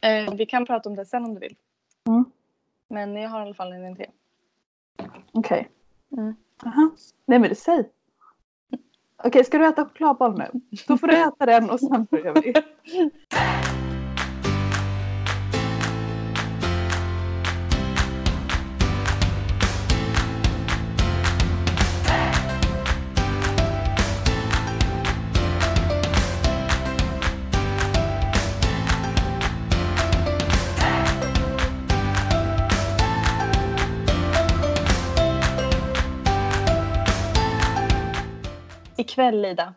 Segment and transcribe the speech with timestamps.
[0.00, 1.56] Eh, vi kan prata om det sen om du vill.
[2.08, 2.24] Mm.
[2.88, 4.06] Men jag har i alla fall en idé.
[5.32, 5.68] Okej.
[6.12, 6.36] Mm.
[6.64, 6.90] Aha.
[7.26, 7.90] Nej men säg.
[9.24, 10.60] Okej, ska du äta chokladboll nu?
[10.86, 12.52] Då får du äta den och sen börjar vi.
[39.28, 39.74] Ikväll Ida,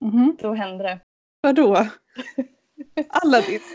[0.00, 0.36] Mhm.
[0.40, 1.00] då händer det.
[1.40, 1.76] Vadå?
[3.08, 3.60] Aladdin?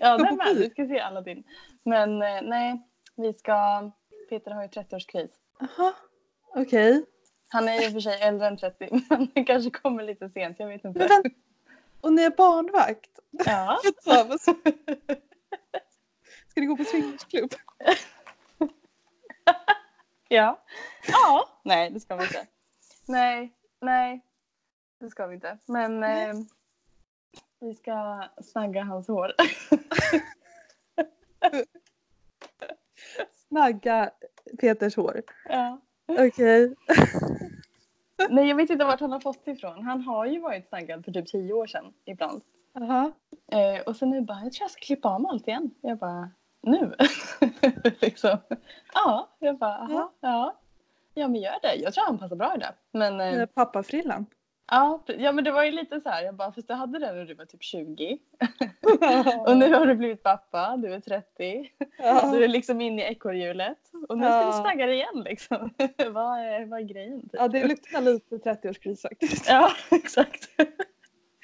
[0.00, 0.56] Ja, den med.
[0.56, 1.44] Vi ska se Aladdin.
[1.84, 2.82] Men eh, nej,
[3.16, 3.90] vi ska...
[4.28, 5.30] Peter har ju 30-årskris.
[5.58, 5.92] Jaha.
[6.54, 7.04] Okej.
[7.48, 10.56] Han är i och för sig äldre än 30, men det kanske kommer lite sent.
[10.58, 11.06] Jag vet Men inte.
[11.06, 11.30] vänta.
[12.00, 13.10] Och ni är barnvakt?
[13.30, 13.80] Ja.
[16.48, 17.50] Ska ni gå på swingersklubb?
[20.28, 20.62] Ja.
[21.06, 21.48] Ja.
[21.62, 22.46] Nej, det ska vi inte.
[23.06, 24.20] Nej, nej.
[25.00, 25.58] Det ska vi inte.
[25.66, 26.34] Men eh,
[27.60, 29.32] vi ska snagga hans hår.
[33.48, 34.10] Snagga
[34.60, 35.22] Peters hår.
[35.48, 35.80] Ja.
[36.06, 36.74] Okej.
[38.30, 39.82] Nej, jag vet inte vart han har fått ifrån.
[39.82, 42.42] Han har ju varit snaggad för typ tio år sedan ibland.
[42.72, 43.12] Jaha.
[43.52, 45.70] Eh, och sen nu bara, jag tror jag ska klippa av mig allt igen.
[45.80, 46.30] Jag bara,
[46.66, 46.94] nu?
[48.00, 48.38] liksom.
[48.94, 50.54] Ja, jag bara, aha, ja.
[51.14, 51.74] Ja men gör det.
[51.74, 52.72] Jag tror han passar bra i det.
[52.92, 54.26] Men, eh, Pappafrillan.
[54.70, 57.12] ja, ja men det var ju lite så här, jag bara, fast du hade det
[57.12, 58.18] när du var typ 20.
[59.46, 61.70] Och nu har du blivit pappa, du är 30.
[61.98, 62.30] Ja.
[62.32, 63.78] Du är liksom inne i ekorrhjulet.
[64.08, 64.46] Och nu ska Ja.
[64.46, 65.70] du snagga dig igen liksom.
[66.12, 67.20] vad, är, vad är grejen?
[67.22, 67.30] Typ?
[67.32, 69.48] ja, det luktar lite 30-årskris faktiskt.
[69.48, 70.48] Ja, exakt.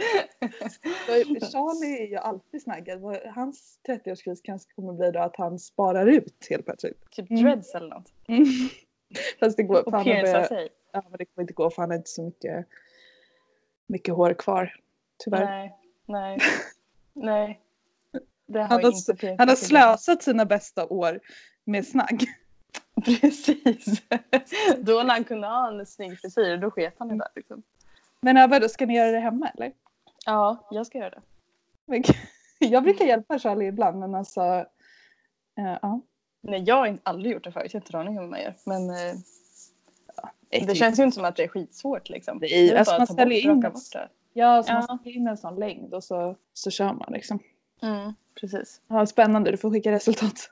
[1.52, 3.02] Charlie är ju alltid snaggad.
[3.34, 7.10] Hans 30-årskris kanske kommer bli då att han sparar ut helt plötsligt.
[7.10, 7.42] typ Mm.
[7.42, 8.12] dreads eller något.
[9.40, 10.69] Fast det går, för Och han har börjat- sig.
[10.92, 12.66] ja, men det kommer inte gå för han har inte så mycket,
[13.86, 14.76] mycket hår kvar.
[15.25, 15.44] Tyvärr.
[15.44, 15.76] Nej,
[16.06, 16.38] nej,
[17.12, 17.60] nej.
[18.46, 21.20] Det har, Han har, inte Peter han har slösat sina bästa år
[21.64, 22.25] med snagg.
[23.04, 24.02] Precis.
[24.78, 27.28] då när han kunde ha en snygg frisyr, då sket han i det.
[27.36, 27.62] Liksom.
[28.20, 29.72] Men vadå, ska ni göra det hemma eller?
[30.26, 31.20] Ja, jag ska göra det.
[31.86, 32.03] Men-
[32.58, 34.41] Jag brukar hjälpa Charlie ibland men alltså.
[35.58, 36.00] eh, ja.
[36.42, 37.72] Nej, jag har inte- aldrig gjort det förut.
[37.75, 38.54] Jag har inte en aning om hur man gör.
[38.66, 39.14] Men eh,
[40.50, 40.76] det typ.
[40.76, 42.08] känns ju inte som att det är skitsvårt.
[42.08, 42.38] Liksom.
[42.38, 44.08] Nej, det är alltså, bara man att ta ställer bort, in bort det.
[44.32, 44.75] Ja, så Ja.
[44.88, 47.38] man ställer in en sån längd och så, så kör man liksom.
[47.82, 48.81] Mm, precis.
[48.87, 50.50] Ja, spännande, du får skicka resultat.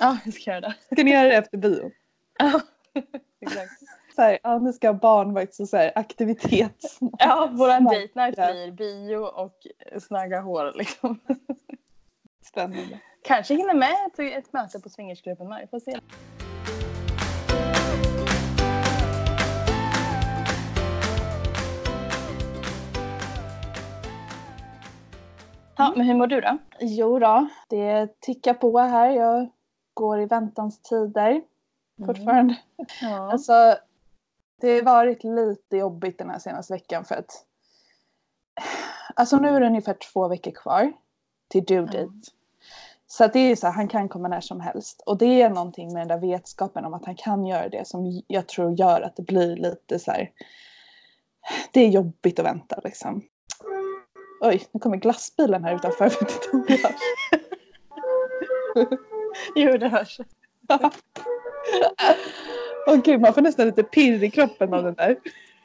[0.00, 0.74] Ja, jag ska göra det.
[0.92, 1.90] Ska ni göra det efter bio?
[2.38, 2.60] Ja,
[3.40, 3.79] exakt.
[4.14, 6.98] Så här, ja, nu ska barnvakt och så här, aktivitet.
[7.18, 8.00] Ja, våran Snagga.
[8.00, 9.66] date night blir bio och
[10.02, 10.72] snagga hår.
[10.74, 11.20] Liksom.
[12.44, 13.00] Spännande.
[13.22, 15.70] Kanske hinner med ett, ett möte på swingersgruppen med.
[15.70, 16.00] Får se.
[25.76, 26.58] Ja, men hur mår du då?
[26.80, 29.10] Jo då, det tickar på här.
[29.10, 29.50] Jag
[29.94, 31.42] går i väntans tider
[32.06, 32.56] fortfarande.
[33.02, 33.32] Ja.
[33.32, 33.74] Alltså,
[34.60, 37.46] det har varit lite jobbigt den här senaste veckan för att
[39.14, 40.92] Alltså nu är det ungefär två veckor kvar
[41.48, 41.98] till due date.
[41.98, 42.22] Mm.
[43.06, 45.02] Så det är så här, han kan komma när som helst.
[45.06, 48.22] Och det är någonting med den där vetskapen om att han kan göra det som
[48.26, 50.30] jag tror gör att det blir lite så här.
[51.72, 53.22] Det är jobbigt att vänta liksom.
[54.40, 56.04] Oj, nu kommer glassbilen här utanför.
[56.04, 57.00] Jag vet inte om det hörs.
[59.54, 60.20] Jo, det hörs.
[62.86, 65.16] Åh gud, man får nästan lite pirr i kroppen av den där.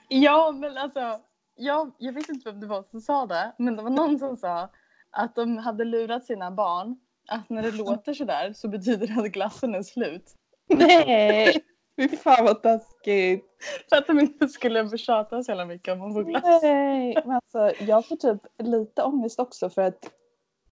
[0.08, 1.20] Ja, men alltså.
[1.58, 4.38] Jag, jag vet inte vem det var som sa det, men det var någon som
[4.38, 4.70] sa
[5.12, 9.32] att de hade lurat sina barn att när det låter sådär så betyder det att
[9.32, 10.34] glassen är slut.
[10.70, 11.64] Nej!
[11.98, 13.46] Fy fan vad taskigt.
[13.90, 16.62] För att de inte skulle tjata så jävla mycket om att få glass.
[16.64, 20.12] Nej, men alltså jag får typ lite ångest också för att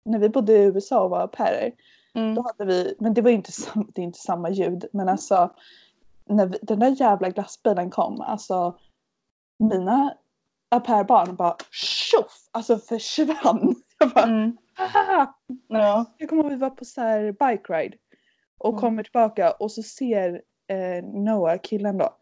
[0.04, 1.72] när vi bodde i USA och var au pairer,
[2.14, 2.34] Mm.
[2.34, 3.52] då hade vi, men det var ju inte,
[3.94, 5.50] det är inte samma ljud, men alltså
[6.32, 8.78] när vi, den där jävla glassbilen kom, alltså
[9.58, 10.14] mina
[10.70, 13.74] au pair-barn bara tjoff, alltså försvann.
[13.98, 14.56] Jag bara, Mm.
[15.68, 16.04] Ja.
[16.18, 17.96] Jag kommer ihåg att vi var på så här bike ride
[18.58, 18.80] och Mm.
[18.80, 22.16] kommer tillbaka och så ser eh, Noah, killen då,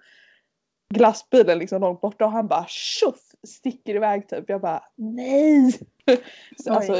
[0.94, 4.44] glassbilen liksom långt borta och han bara tjoff sticker iväg typ.
[4.48, 5.78] Jag bara nej!
[6.64, 6.96] Så, alltså,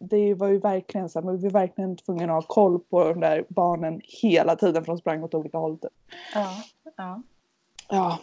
[0.00, 3.04] det var ju verkligen så här, men vi var verkligen tvungna att ha koll på
[3.04, 5.78] de där barnen hela tiden för de sprang åt olika håll.
[5.78, 5.92] Typ.
[6.34, 6.52] Ja.
[6.96, 7.22] ja.
[7.88, 8.18] Ja.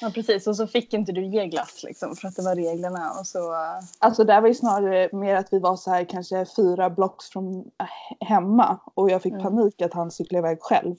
[0.00, 3.10] Ja precis och så fick inte du ge glass liksom för att det var reglerna
[3.20, 3.54] och så.
[3.98, 7.58] Alltså det var ju snarare mer att vi var så här kanske fyra blocks från
[7.58, 9.42] äh, hemma och jag fick Mm.
[9.44, 10.96] panik att han cyklade iväg själv.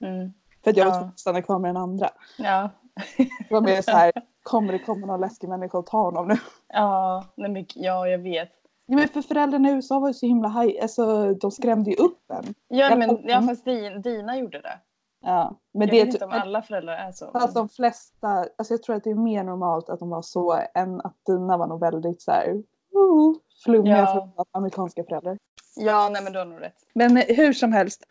[0.00, 0.32] Mm.
[0.64, 0.96] För att jag var Ja.
[0.96, 2.10] tvungen att stanna kvar med den andra.
[2.38, 2.70] Ja.
[3.18, 4.12] Det var mer så här,
[4.44, 6.34] kommer det komma någon läskig människa och ta honom nu?
[6.68, 8.50] Ja, nej, men, ja jag vet.
[8.86, 11.96] Ja, men för föräldrarna i USA var ju så himla haj, alltså de skrämde ju
[11.96, 12.54] upp en.
[12.68, 14.78] Ja men ja, fast din, dina gjorde det.
[15.26, 17.30] Ja, men jag det är vet inte typ, om alla föräldrar är så.
[17.32, 20.60] fast de flesta, alltså jag tror att det är mer normalt att de var så
[20.74, 24.06] än att dina var nog väldigt så här, uh, flummiga Ja.
[24.36, 25.38] för amerikanska föräldrar.
[25.76, 26.76] Ja nej men du har nog rätt.
[26.94, 28.04] Men hur som helst.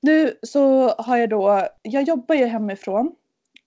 [0.00, 3.12] Nu så har jag då, jag jobbar ju hemifrån.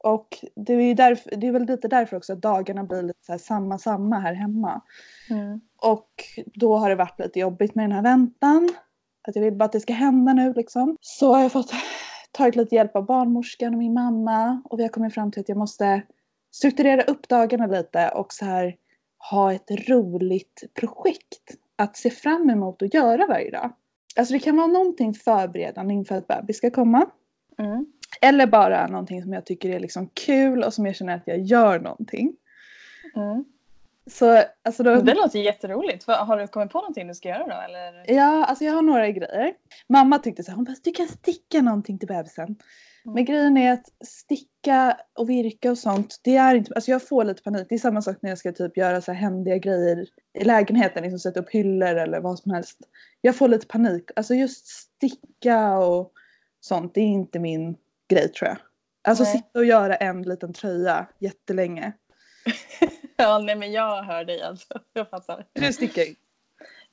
[0.03, 3.19] Och det är, ju därför, det är väl lite därför också att dagarna blir lite
[3.27, 4.81] här samma samma här hemma.
[5.29, 5.61] Mm.
[5.81, 6.09] Och
[6.45, 8.69] då har det varit lite jobbigt med den här väntan.
[9.27, 10.97] Att jag vill bara att det ska hända nu liksom.
[11.01, 11.71] Så har jag fått
[12.31, 14.61] tagit lite hjälp av barnmorskan och min mamma.
[14.65, 16.01] Och vi har kommit fram till att jag måste
[16.51, 18.75] strukturera upp dagarna lite och så här
[19.31, 23.71] ha ett roligt projekt att se fram emot att göra varje dag.
[24.15, 27.09] Alltså det kan vara någonting förberedande inför att bebis ska komma.
[27.57, 27.85] Mm.
[28.21, 31.39] Eller bara någonting som jag tycker är liksom kul och som jag känner att jag
[31.39, 32.35] gör någonting.
[33.15, 33.45] Mm.
[34.09, 36.07] Så alltså då, Det låter jätteroligt.
[36.07, 37.61] Har du kommit på någonting du ska göra då?
[37.61, 38.13] Eller?
[38.15, 39.53] Ja, alltså jag har några grejer.
[39.87, 42.45] Mamma tyckte så här, hon bara, du kan sticka någonting till bebisen.
[42.45, 43.15] Mm.
[43.15, 47.23] Men grejen är att sticka och virka och sånt, det är inte, alltså jag får
[47.23, 47.65] lite panik.
[47.69, 51.03] Det är samma sak när jag ska typ göra så här händiga grejer i lägenheten,
[51.03, 52.79] liksom sätta upp hyllor eller vad som helst.
[53.21, 54.09] Jag får lite panik.
[54.15, 56.11] Alltså just sticka och
[56.59, 57.77] sånt, det är inte min
[58.09, 58.57] grej tror jag.
[59.07, 59.33] Alltså Nej.
[59.33, 61.91] sitta och göra en liten tröja jättelänge.
[63.21, 64.79] Ja nej men jag hör dig alltså.
[64.93, 65.45] Jag fattar.
[65.53, 66.03] Du stickar.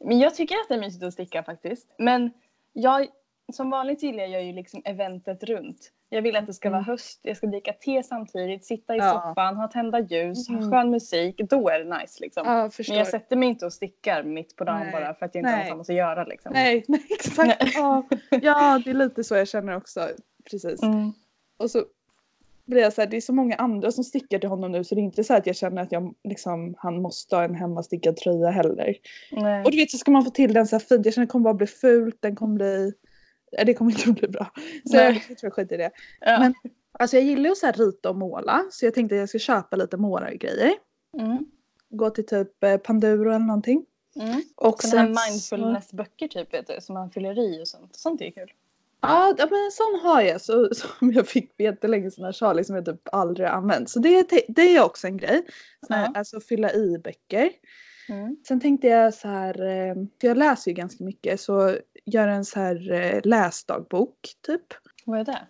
[0.05, 1.95] Men jag tycker att det är mysigt att sticka faktiskt.
[1.99, 2.31] Men
[2.73, 3.07] jag,
[3.53, 5.93] som vanligt gillar jag ju liksom eventet runt.
[6.09, 6.87] Jag vill att det ska vara Mm.
[6.91, 9.13] höst, jag ska dricka te samtidigt, sitta i Ja.
[9.29, 10.63] soffan, ha tända ljus, Mm.
[10.63, 11.37] ha skön musik.
[11.39, 12.43] Då är det nice liksom.
[12.47, 12.71] Ja.
[12.89, 14.93] Men jag sätter mig inte och stickar mitt på dagen Nej.
[14.93, 15.65] bara för att jag inte har Nej.
[15.67, 16.53] något annat att göra liksom.
[16.55, 17.75] Nej, nej exakt.
[17.75, 20.09] Ja, ja, det är lite så jag känner också.
[20.51, 20.83] Precis.
[20.83, 21.13] Mm.
[21.57, 21.85] Och så
[22.67, 24.95] blir jag så här, det är så många andra som stickar till honom nu så
[24.95, 28.17] det är inte så att jag känner att jag, liksom, han måste ha en hemmastickad
[28.17, 28.97] tröja heller.
[29.33, 29.65] Nej.
[29.65, 31.29] Och du vet så ska man få till den så här fint, jag känner att
[31.29, 32.93] det kommer bara bli fult, den kommer bli,
[33.53, 34.51] nej det kommer inte att bli bra.
[34.85, 35.25] Så jag, Nej.
[35.29, 35.91] jag tror jag skiter i det.
[36.21, 36.39] Ja.
[36.39, 36.55] Men
[36.93, 39.29] alltså jag gillar ju att så här rita och måla så jag tänkte att jag
[39.29, 40.75] ska köpa lite målargrejer.
[41.19, 41.47] Mm.
[41.89, 43.87] Gå till typ eh, Panduro eller någonting.
[44.17, 44.43] Mm.
[44.55, 47.97] Och sen här mindfulness-böcker typ vet du, som man fyller i och sånt.
[47.97, 48.53] Sånt är kul.
[49.09, 52.77] Ja, men en sån har jag så, som jag fick för jättelänge sedan Charlie som
[52.77, 53.91] jag typ aldrig har använt.
[53.91, 55.47] Så det, det är också en grej.
[55.87, 56.13] Sån här, Ja.
[56.19, 57.51] Alltså fylla i böcker.
[58.09, 58.37] Mm.
[58.49, 62.45] Sen tänkte jag så här, eh, för jag läser ju ganska mycket så gör en
[62.45, 64.63] så här eh, läsdagbok typ.
[65.05, 65.47] Vad är det?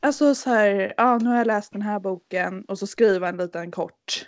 [0.00, 3.36] Alltså så här, ja nu har jag läst den här boken och så skriva en
[3.36, 4.26] liten kort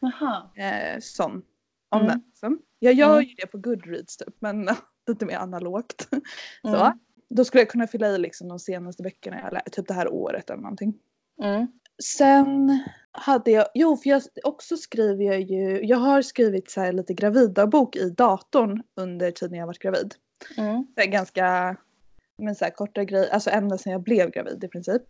[0.00, 0.50] Jaha.
[0.56, 1.42] eh, sån
[1.88, 2.08] om Mm.
[2.08, 2.22] den.
[2.26, 2.58] Liksom.
[2.78, 3.24] Jag gör Mm.
[3.28, 4.68] ju det på Goodreads typ men
[5.06, 6.08] lite mer analogt.
[6.64, 6.76] Mm.
[6.78, 6.92] Så.
[7.34, 10.50] Då skulle jag kunna fylla i liksom de senaste böckerna jag typ det här året
[10.50, 10.94] eller någonting.
[11.42, 11.66] Mm.
[12.02, 12.82] Sen
[13.12, 17.96] hade jag, jo för jag också skriver jag ju, jag har skrivit så lite graviddagbok
[17.96, 20.14] i datorn under tiden jag varit gravid.
[20.56, 20.86] Mm.
[20.96, 21.76] Det är ganska,
[22.38, 25.02] men så korta grejer, alltså ända sedan jag blev gravid i princip.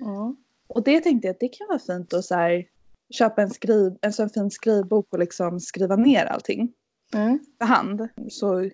[0.00, 0.36] Mm.
[0.66, 2.64] Och det tänkte jag att det kan vara fint att så här,
[3.10, 6.72] köpa en, skriv, en sån fin skrivbok och liksom skriva ner allting
[7.14, 7.38] Mm.
[7.58, 8.08] för hand.
[8.30, 8.70] Så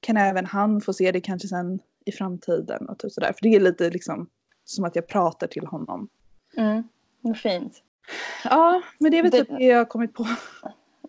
[0.00, 3.32] kan även han få se det kanske sen i framtiden och typ sådär.
[3.32, 4.28] För det är lite liksom
[4.64, 6.08] som att jag pratar till honom.
[6.56, 6.82] Mm.
[7.20, 7.82] Vad fint.
[8.44, 10.26] Ja, men det är väl Det- typ det jag har kommit på.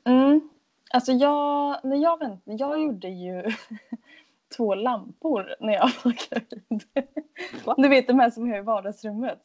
[0.04, 0.50] Mm.
[0.94, 3.44] Alltså jag, när jag väntade, jag gjorde ju
[4.58, 6.84] två lampor när jag var gravid.
[7.66, 7.76] Va?
[7.78, 9.40] Du vet de här som jag har i vardagsrummet.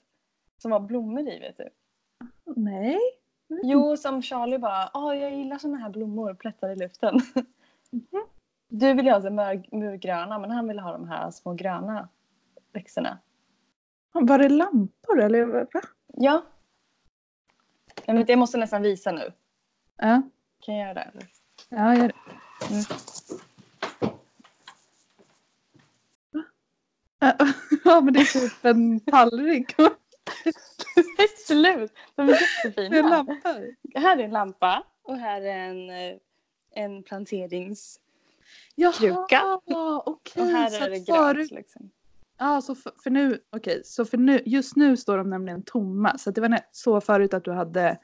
[0.63, 1.69] Som har blommor i vet du.
[2.57, 2.99] Nej.
[3.63, 7.15] Jo, som Charlie bara, ah, jag gillar såna här blommor, plättar i luften.
[7.91, 8.23] Mhm.
[8.69, 12.09] Du vill ju ha mör- murgröna, men han vill ha de här små gröna
[12.73, 13.19] växterna.
[14.13, 15.45] Var det lampor eller?
[15.47, 15.67] Va?
[16.07, 16.43] Ja.
[18.05, 19.33] Jag, vet, jag måste nästan visa nu.
[19.97, 20.23] Ja,
[20.61, 21.01] Kan jag göra det?
[21.01, 21.27] eller?
[21.69, 22.15] ja gör det.
[22.71, 22.85] Mm.
[27.85, 29.77] Ja, men det är typ en tallrik.
[29.77, 29.85] Det
[31.23, 31.93] är slut!
[32.15, 33.09] De är Det är jättefina.
[33.09, 33.75] lampor.
[34.01, 36.17] Här är en lampa och här är en, eh,
[36.71, 38.01] en planterings...
[38.99, 39.43] Kruka.
[39.67, 40.43] Jaha, okej.
[40.43, 41.51] Och här så är det förut- grönt.
[41.51, 41.91] Liksom.
[42.39, 46.19] Ja, så för, för nu, okej, så för nu, just nu står de nämligen tomma.
[46.19, 47.99] Så det var så förut att du hade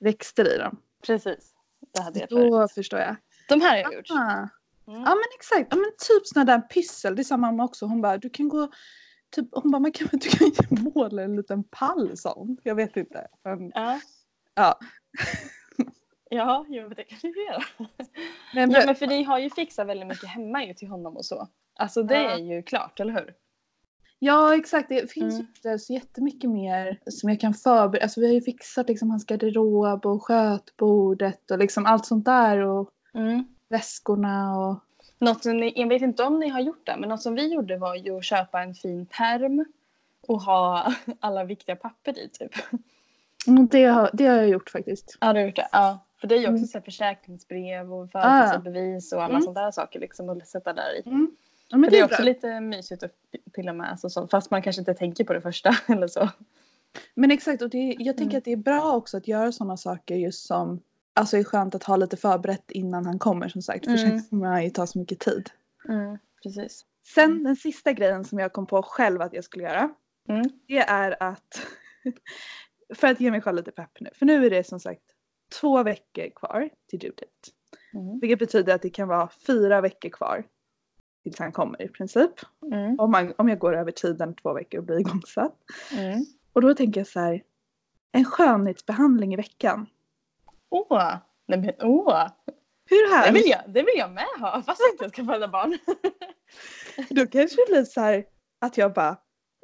[0.00, 0.80] växter i dem.
[1.06, 1.52] Precis.
[1.94, 2.72] Det hade jag Då förut.
[2.72, 3.16] förstår jag.
[3.48, 4.10] De här har jag gjort.
[4.10, 4.48] Ah.
[4.86, 5.00] Mm.
[5.00, 7.16] Ja men exakt, ja, men typ sådana där pyssel.
[7.16, 7.86] Det sa mamma också.
[7.86, 8.68] Hon bara, du kan gå
[9.30, 12.56] typ, hon bara, man kan, du kan ju måla en liten pall sån.
[12.62, 13.26] Jag vet inte.
[13.44, 14.00] Men, Ja.
[14.54, 14.78] ja.
[16.34, 17.62] Ja, jo, det kan du göra.
[18.54, 21.24] Men, Ja, men för ni har ju fixat väldigt mycket hemma ju till honom och
[21.24, 21.48] så.
[21.74, 22.30] Alltså det Ja.
[22.30, 23.34] är ju klart, eller hur?
[24.18, 25.46] Ja exakt, det finns Mm.
[25.64, 28.04] ju så jättemycket mer som jag kan förbereda.
[28.04, 32.58] Alltså vi har ju fixat liksom hans garderob och skötbordet och liksom allt sånt där
[32.58, 32.90] och
[33.68, 34.78] väskorna och
[35.18, 37.54] Något som ni, jag vet inte om ni har gjort det, men något som vi
[37.54, 39.64] gjorde var ju att köpa en fin perm
[40.28, 42.50] och ha alla viktiga papper i typ.
[43.46, 45.16] Mm, det har, det har jag gjort faktiskt.
[45.20, 45.68] Ja, du har gjort det?
[45.72, 45.98] Ja.
[46.22, 46.66] För det är ju också Mm.
[46.66, 49.42] så försäkringsbrev och födelsebevis och alla Mm.
[49.42, 51.02] sådana där saker liksom att sätta där i.
[51.08, 51.36] Mm.
[51.68, 52.14] Ja, För det är bra.
[52.14, 53.12] också lite mysigt att
[53.54, 56.28] pilla med, alltså, så, fast man kanske inte tänker på det första eller så.
[57.14, 58.38] Men exakt och det, jag tänker Mm.
[58.38, 60.80] att det är bra också att göra sådana saker just som
[61.14, 63.84] Alltså är skönt att ha lite förberett innan han kommer som sagt.
[63.84, 64.08] För Mm.
[64.10, 65.50] sen kommer han ju ta så mycket tid.
[66.42, 66.84] Precis.
[67.14, 67.44] Sen Mm.
[67.44, 69.90] den sista grejen som jag kom på själv att jag skulle göra.
[70.28, 70.42] Mm.
[70.66, 71.66] Det är att
[72.94, 74.10] för att ge mig själv lite pepp nu.
[74.14, 75.02] För nu är det som sagt
[75.60, 77.26] två veckor kvar till due date.
[77.94, 78.18] Mm.
[78.20, 80.44] Vilket betyder att det kan vara fyra veckor kvar
[81.22, 82.30] tills han kommer i princip.
[82.72, 83.00] Mm.
[83.00, 85.56] Om, man, om jag går över tiden två veckor och blir igångsatt.
[85.92, 86.24] Mm.
[86.52, 87.42] Och då tänker jag så här.
[88.12, 89.86] En skönhetsbehandling i veckan.
[90.70, 91.14] Åh!
[91.46, 92.28] Nej, men, åh!
[92.90, 93.42] Hur Det härligt?
[93.44, 95.78] vill, jag, det vill jag med ha, fast jag inte ska föda barn.
[97.10, 98.24] Då kanske det blir så här
[98.60, 99.16] att jag bara.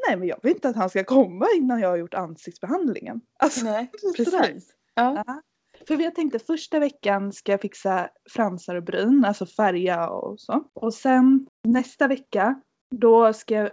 [0.08, 3.20] Nej men jag vill inte att han ska komma innan jag har gjort ansiktsbehandlingen.
[3.38, 4.74] Alltså, Nej, precis.
[4.94, 5.24] Ja.
[5.26, 5.42] Ja.
[5.88, 10.64] För jag tänkte första veckan ska jag fixa fransar och bryn, alltså färga och så.
[10.74, 13.70] Och sen nästa vecka då ska jag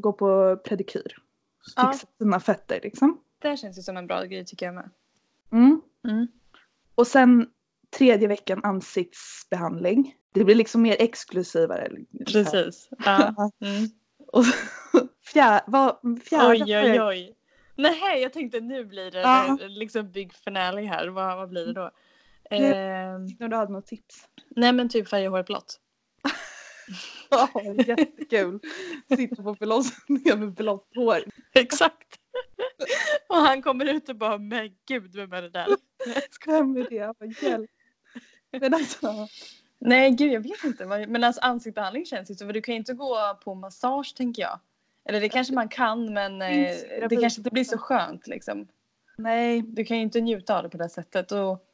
[0.00, 1.16] gå på pedikyr.
[1.76, 1.92] Ja.
[1.92, 3.20] Fixa sina fötter liksom.
[3.42, 4.90] Det känns ju som en bra grej tycker jag med.
[5.52, 5.80] Mm.
[6.08, 6.28] Mm.
[6.94, 7.46] Och sen
[7.98, 10.14] tredje veckan ansiktsbehandling.
[10.32, 11.90] Det blir liksom mer exklusivare.
[12.26, 12.88] Precis.
[13.04, 13.34] Ja.
[13.60, 13.88] Mm.
[14.32, 14.44] Och
[15.32, 17.37] fjär, vad, fjärde Oj, oj, oj.
[17.78, 19.58] Nej, jag tänkte nu blir det Ja.
[19.68, 21.08] liksom big finale här.
[21.08, 21.90] Vad, vad blir det då?
[22.50, 24.28] Ehm, När du hade något tips.
[24.48, 25.80] nej men typ färga håret blått.
[27.30, 27.48] Ja,
[27.86, 28.60] jättekul.
[29.08, 31.22] Sitter på förlossningen med blått hår.
[31.54, 32.08] Exakt.
[33.28, 35.66] och han kommer ut och bara men gud vem är det där?
[36.46, 37.14] Vem är det?
[37.18, 37.70] Vad hjälp.
[38.50, 39.28] Men alltså.
[39.78, 40.86] Nej gud jag vet inte.
[40.86, 42.46] Men alltså ansiktsbehandling känns ju så.
[42.46, 44.60] För du kan ju inte gå på massage tänker jag.
[45.08, 48.68] Eller det kanske man kan men eh, det kanske inte blir så skönt liksom.
[49.18, 49.62] Nej.
[49.62, 51.32] Du kan ju inte njuta av det på det sättet.
[51.32, 51.64] Och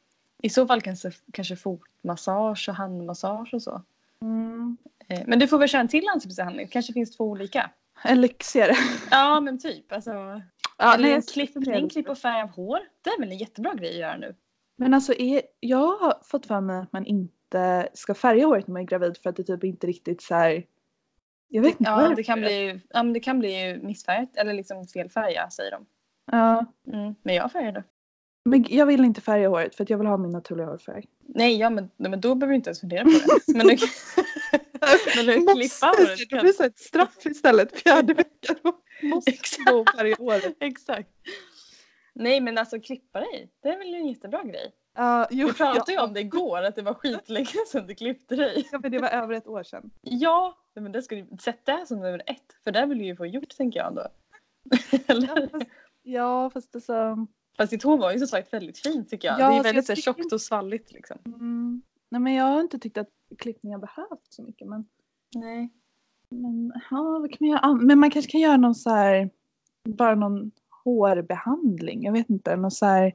[0.41, 3.81] I så fall kanske, kanske fotmassage och handmassage och så.
[4.21, 4.77] Mm.
[5.07, 6.67] Eh, Men du får väl köra en till ansiktsbehandling.
[6.67, 7.69] kanske finns två olika.
[8.03, 8.73] En lyxigare.
[9.11, 9.91] Ja men typ.
[9.91, 10.41] Alltså,
[10.77, 12.79] Ja, eller nej, en klippning, klipp och färg av hår.
[13.01, 14.35] Det är väl en jättebra grej att göra nu.
[14.75, 18.73] Men alltså är, jag har fått för mig att man inte ska färga håret när
[18.73, 20.63] man är gravid för att det typ inte riktigt så här.
[21.47, 24.87] Jag vet inte Ja det kan bli, ja, men det kan bli missfärgat eller liksom
[24.87, 25.85] fel färg säger de.
[26.31, 26.65] Ja.
[26.93, 27.15] Mm.
[27.23, 27.83] Men jag färgade.
[28.45, 31.05] Men jag vill inte färga håret för att jag vill ha min naturliga hårfärg.
[31.27, 33.17] Nej ja men, men då behöver du inte ens fundera på det.
[33.57, 33.77] Men du,
[35.15, 36.29] men du klippa håret.
[36.29, 38.55] Det blir så ett straff istället fjärde veckan.
[39.03, 39.31] Måste
[39.65, 40.57] gå och färga håret.
[40.59, 41.09] Exakt.
[42.13, 43.49] Nej men alltså klippa dig.
[43.63, 44.71] Det är väl en jättebra grej.
[44.95, 46.03] Ja, jo, Vi pratade ju ja.
[46.03, 48.67] om det igår att det var skitlänge sedan du klippte dig.
[48.71, 49.91] Ja, men det var över ett år sedan.
[50.01, 52.55] Ja, men det ska du sätta som nummer ett.
[52.63, 54.07] För det vill du ju få gjort tänker jag ändå.
[55.07, 55.27] Eller?
[55.27, 55.65] Ja, fast,
[56.03, 57.27] ja, fast alltså.
[57.57, 59.39] Fast ditt hår var ju som sagt väldigt fint tycker jag.
[59.39, 61.17] Ja, det är väldigt så tjockt och svalligt liksom.
[61.25, 64.67] Mm, nej, men jag har inte tyckt att klippningen behövt så mycket.
[64.67, 64.85] Men,
[65.35, 65.69] Nej.
[66.29, 67.59] men, ja, vad kan man göra?
[67.59, 69.29] an- Men man kanske kan göra någon så här.
[69.83, 70.51] Bara någon
[70.83, 72.03] hårbehandling.
[72.03, 72.55] Jag vet inte.
[72.55, 73.13] Någon så här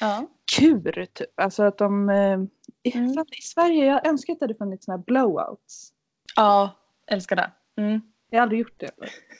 [0.00, 0.26] Ja.
[0.56, 1.40] Kur typ.
[1.40, 2.10] Alltså att de.
[2.10, 2.38] Eh,
[2.82, 3.10] i, Mm.
[3.38, 5.92] I Sverige, jag önskar att det hade funnits såna här blowouts.
[6.36, 6.70] Ja,
[7.06, 7.50] älskar det.
[7.76, 8.00] Mm.
[8.30, 8.90] Jag har aldrig gjort det.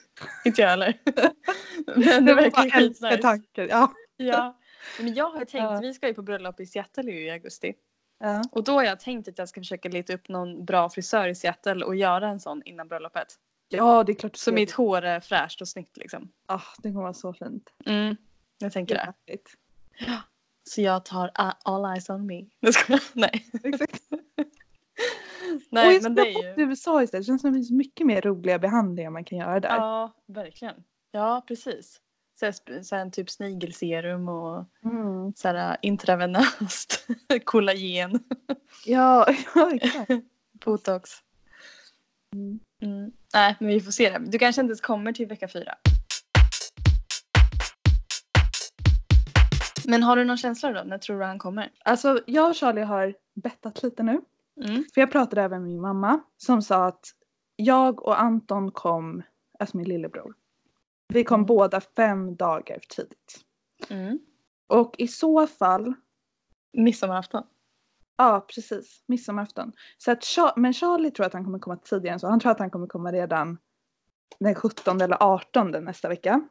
[0.44, 0.98] Inte jag heller.
[1.96, 3.16] men det verkar skitnice.
[3.16, 3.68] tanken.
[3.70, 3.92] Ja.
[4.16, 4.58] Ja.
[5.00, 5.78] Men jag har tänkt, Ja.
[5.82, 7.74] vi ska ju på bröllop i Seattle i augusti.
[8.18, 8.42] Ja.
[8.52, 11.34] Och då har jag tänkt att jag ska försöka leta upp någon bra frisör i
[11.34, 13.26] Seattle och göra en sån innan bröllopet.
[13.68, 14.36] ja, det är klart.
[14.36, 16.22] Så mitt hår är fräscht och snyggt liksom.
[16.22, 16.28] det.
[16.54, 17.70] Ah, det kommer vara så fint.
[17.86, 18.16] Mm.
[18.58, 19.00] Jag tänker det.
[19.26, 19.50] Härligt.
[20.70, 22.44] Så jag tar all eyes on me.
[23.12, 23.46] Nej.
[23.64, 24.02] Exakt.
[25.70, 26.64] Nej men det är ju.
[26.64, 27.22] USA istället.
[27.22, 29.68] Det känns som det finns mycket mer roliga behandlingar man kan göra där.
[29.76, 30.74] Ja verkligen.
[31.12, 32.00] Ja precis.
[32.40, 35.32] Så här, sp- så här en typ snigelserum och Mm.
[35.36, 37.06] så här intravenöst
[37.44, 38.24] kollagen,
[38.86, 40.10] Ja, ja, exakt.
[40.64, 41.10] botox.
[42.34, 42.60] Mm.
[42.82, 43.12] Mm.
[43.34, 44.30] Nej men vi får se det.
[44.30, 45.74] Du kanske inte ens kommer till vecka fyra.
[49.88, 50.82] Men har du någon känsla då?
[50.82, 51.72] När tror du han kommer?
[51.84, 54.20] Alltså jag och Charlie har bettat lite nu.
[54.64, 54.84] Mm.
[54.94, 57.06] För jag pratade även med min mamma som sa att
[57.56, 59.22] jag och Anton kom,
[59.58, 60.34] alltså min lillebror,
[61.08, 61.46] Vi kom Mm.
[61.46, 63.40] båda fem dagar för tidigt.
[63.88, 64.18] Mm.
[64.66, 65.94] Och i så fall,
[66.72, 67.42] Midsommarafton.
[68.16, 69.72] ja precis, midsommarafton.
[69.98, 70.24] Så att
[70.56, 72.26] men Charlie tror att han kommer komma tidigare än så.
[72.28, 73.58] Han tror att han kommer komma redan
[74.40, 76.48] den 17 eller 18 nästa vecka.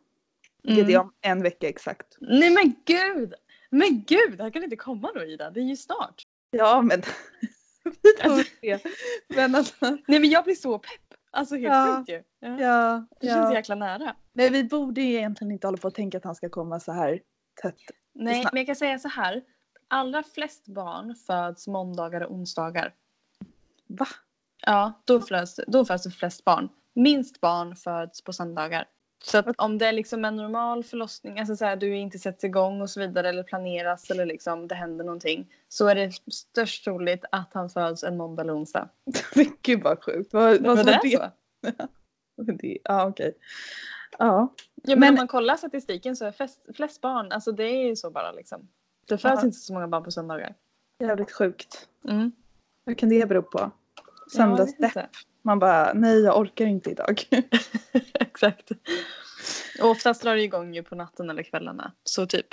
[0.67, 0.89] Mm.
[0.89, 2.17] är om en vecka exakt.
[2.19, 3.33] Nej men gud!
[3.69, 5.51] Men gud, han kan inte komma då Ida.
[5.51, 6.23] Det är ju snart.
[6.51, 7.01] Ja men
[8.61, 8.79] se.
[9.27, 9.75] Men alltså,
[10.07, 11.19] Nej men jag blir så pepp.
[11.31, 11.95] Alltså helt Ja.
[11.97, 12.23] sjukt ju.
[12.39, 12.59] Ja.
[12.61, 13.53] ja, Det känns ja.
[13.53, 14.15] jäkla nära.
[14.33, 16.91] Nej vi borde ju egentligen inte hålla på och tänka att han ska komma så
[16.91, 17.21] här
[17.61, 17.75] tätt.
[18.13, 18.53] Nej snabbt.
[18.53, 19.41] men jag kan säga så här.
[19.87, 22.93] Allra flest barn föds måndagar och onsdagar.
[23.87, 24.07] Va?
[24.65, 26.69] Ja, då föds, då föds det flest barn.
[26.95, 28.87] Minst barn föds på söndagar.
[29.25, 32.43] Så att om det är liksom en normal förlossning, alltså så här, du inte sätts
[32.43, 35.53] igång och så vidare eller planeras eller liksom det händer någonting.
[35.67, 38.89] Så är det störst troligt att han föds en måndag eller onsdag.
[39.61, 40.33] Gud vad sjukt.
[40.33, 41.31] Vad, vad Men det är det?
[42.45, 42.51] så.
[42.51, 42.77] det?
[42.83, 43.33] Ja okej.
[44.17, 44.53] Ja.
[44.75, 47.87] Ja, men, Men- om man kollar statistiken så är flest, flest barn, alltså det är
[47.87, 48.67] ju så bara liksom.
[49.07, 49.45] Det föds Ja.
[49.45, 50.55] inte så många barn på söndagar.
[50.99, 51.87] Jävligt sjukt.
[52.09, 52.31] Mm.
[52.83, 53.59] Vad kan det bero på?
[53.59, 53.71] Ja,
[54.31, 54.83] Söndagsdepp.
[54.95, 55.07] inte.
[55.45, 57.21] Man bara nej jag orkar inte idag.
[58.13, 58.71] Exakt.
[59.81, 61.91] Och oftast drar det igång ju på natten eller kvällarna.
[62.03, 62.47] Så typ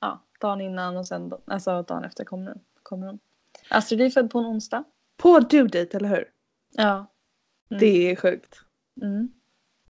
[0.00, 2.60] ja, dagen innan och sen alltså dagen efter kommer den.
[2.82, 3.18] Kommer den.
[3.70, 4.84] Astrid är född på en onsdag.
[5.16, 6.30] på due date eller hur?
[6.72, 7.06] Ja.
[7.70, 7.80] Mm.
[7.80, 8.60] Det är sjukt.
[9.02, 9.32] Mm.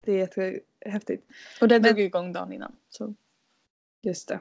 [0.04, 1.26] Det är jättehäftigt.
[1.60, 2.72] Och det Men- drog igång dagen innan.
[2.88, 3.14] Så.
[4.02, 4.40] Just det.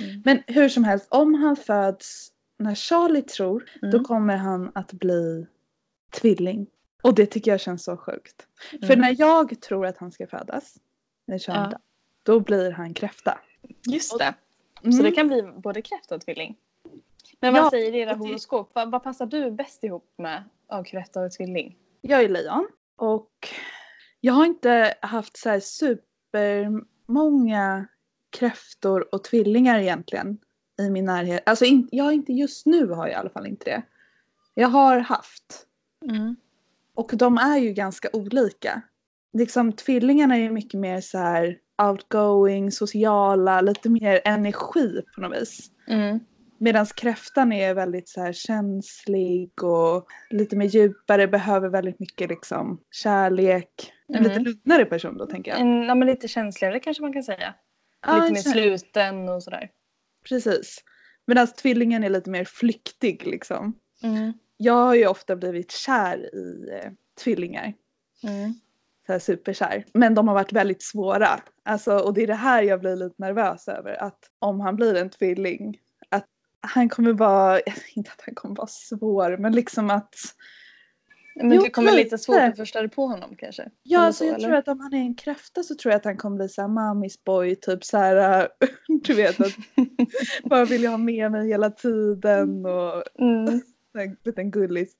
[0.00, 0.22] Mm.
[0.24, 3.90] Men hur som helst, om han föds när Charlie tror, Mm.
[3.92, 5.46] då kommer han att bli
[6.10, 6.66] tvilling.
[7.02, 8.46] Och det tycker jag känns så sjukt.
[8.70, 8.98] För Mm.
[9.00, 10.76] när jag tror att han ska födas,
[11.26, 11.66] när Charlie Ja.
[11.70, 11.78] dör,
[12.22, 13.38] då blir han kräfta.
[13.86, 14.34] Just det.
[14.82, 14.92] Mm.
[14.92, 16.56] Så det kan bli både kräfta och tvilling.
[17.40, 18.70] Men vad Ja, säger era horoskop?
[18.74, 21.76] Vad, vad passar du bäst ihop med av kräfta och tvilling?
[22.00, 23.48] Jag är lejon och
[24.20, 27.86] jag har inte haft så här supermånga
[28.30, 30.38] kräftor och tvillingar egentligen
[30.80, 31.42] i min närhet.
[31.46, 33.82] Alltså in, jag har inte just nu har jag i alla fall inte det.
[34.54, 35.66] Jag har haft
[36.04, 36.36] Mm.
[37.00, 38.82] Och de är ju ganska olika.
[39.32, 45.42] Liksom tvillingarna är ju mycket mer så här outgoing, sociala, lite mer energi på något
[45.42, 45.70] vis.
[45.88, 46.20] Mm.
[46.58, 52.80] Medan kräftan är väldigt så här känslig och lite mer djupare, behöver väldigt mycket liksom
[52.90, 53.92] kärlek.
[54.08, 54.28] En Mm.
[54.28, 55.60] lite lugnare person då tänker jag.
[55.60, 57.54] En, ja, men lite känsligare kanske man kan säga.
[58.06, 59.70] Ja, lite mer sluten och sådär.
[60.28, 60.78] Precis.
[61.26, 63.74] Medan tvillingen är lite mer flyktig liksom.
[64.02, 64.32] Mm.
[64.62, 66.90] Jag har ju ofta blivit kär i eh,
[67.24, 67.74] tvillingar.
[68.22, 68.54] Mm.
[69.06, 69.84] Så här superkär.
[69.94, 71.40] Men de har varit väldigt svåra.
[71.62, 74.02] Alltså, och det är det här jag blir lite nervös över.
[74.02, 75.78] Att om han blir en tvilling.
[76.08, 76.26] Att
[76.60, 77.60] han kommer vara,
[77.94, 79.36] inte att han kommer vara svår.
[79.36, 80.14] Men liksom att
[81.34, 83.70] Men Jo, det kommer lite svårt att första det på honom kanske?
[83.82, 84.48] Ja, alltså så, jag eller?
[84.48, 86.68] tror att om han är en kräfta så tror jag att han kommer bli såhär
[86.68, 88.48] mammis boy, typ såhär,
[89.02, 89.52] du vet att
[90.44, 93.60] bara vill jag ha med mig hela tiden och Mm.
[93.98, 94.96] En liten gullis.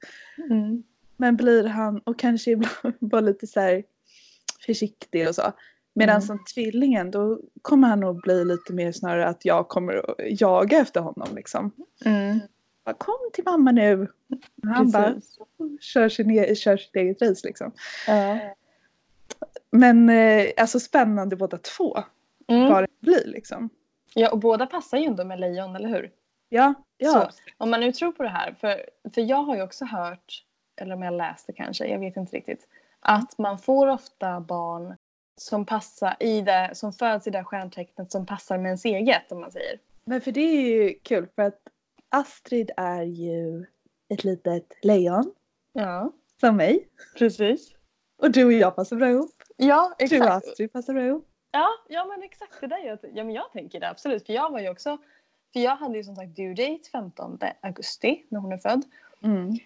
[0.51, 0.83] Mm.
[1.17, 3.85] Men blir han, och kanske ibland bara lite såhär
[4.67, 5.53] försiktig och så.
[5.95, 6.27] Medan Mm.
[6.27, 10.79] som tvillingen då kommer han nog bli lite mer snarare att jag kommer att jaga
[10.79, 11.73] efter honom liksom.
[12.05, 12.41] Mm.
[12.85, 14.03] Bara, Kom till mamma nu.
[14.63, 15.39] Och Han bara Precis.
[15.81, 17.73] kör, sin, kör sitt eget race liksom.
[18.07, 18.39] Ja.
[19.71, 21.99] Men eh, alltså spännande båda två.
[22.49, 22.69] Mm.
[22.69, 23.71] vad det blir liksom.
[24.15, 26.11] ja, och båda passar ju ändå med lejon, eller hur?
[26.53, 27.11] Ja, ja.
[27.13, 30.45] Så, om man nu tror på det här, för, för jag har ju också hört,
[30.81, 32.69] eller om jag läste kanske, jag vet inte riktigt,
[33.01, 34.97] att man får ofta barn
[35.41, 39.41] som passar i det, som föds i det stjärntecknet som passar med ens eget om
[39.41, 39.79] man säger.
[40.05, 41.61] Men för det är ju kul för att
[42.09, 43.67] Astrid är ju
[44.09, 45.35] ett litet lejon
[45.73, 46.89] Ja, som mig.
[47.19, 47.75] precis.
[48.23, 49.43] Och du och jag passar bra ihop.
[49.57, 50.47] Ja, Du och exakt.
[50.47, 51.27] Astrid passar bra ihop.
[51.53, 54.27] Ja, ja men exakt det där jag, ja, men jag tänker det absolut.
[54.27, 54.99] För jag var ju också,
[55.53, 58.85] för jag hade ju som sagt due date 15 augusti när hon är född.
[59.23, 59.59] Mm.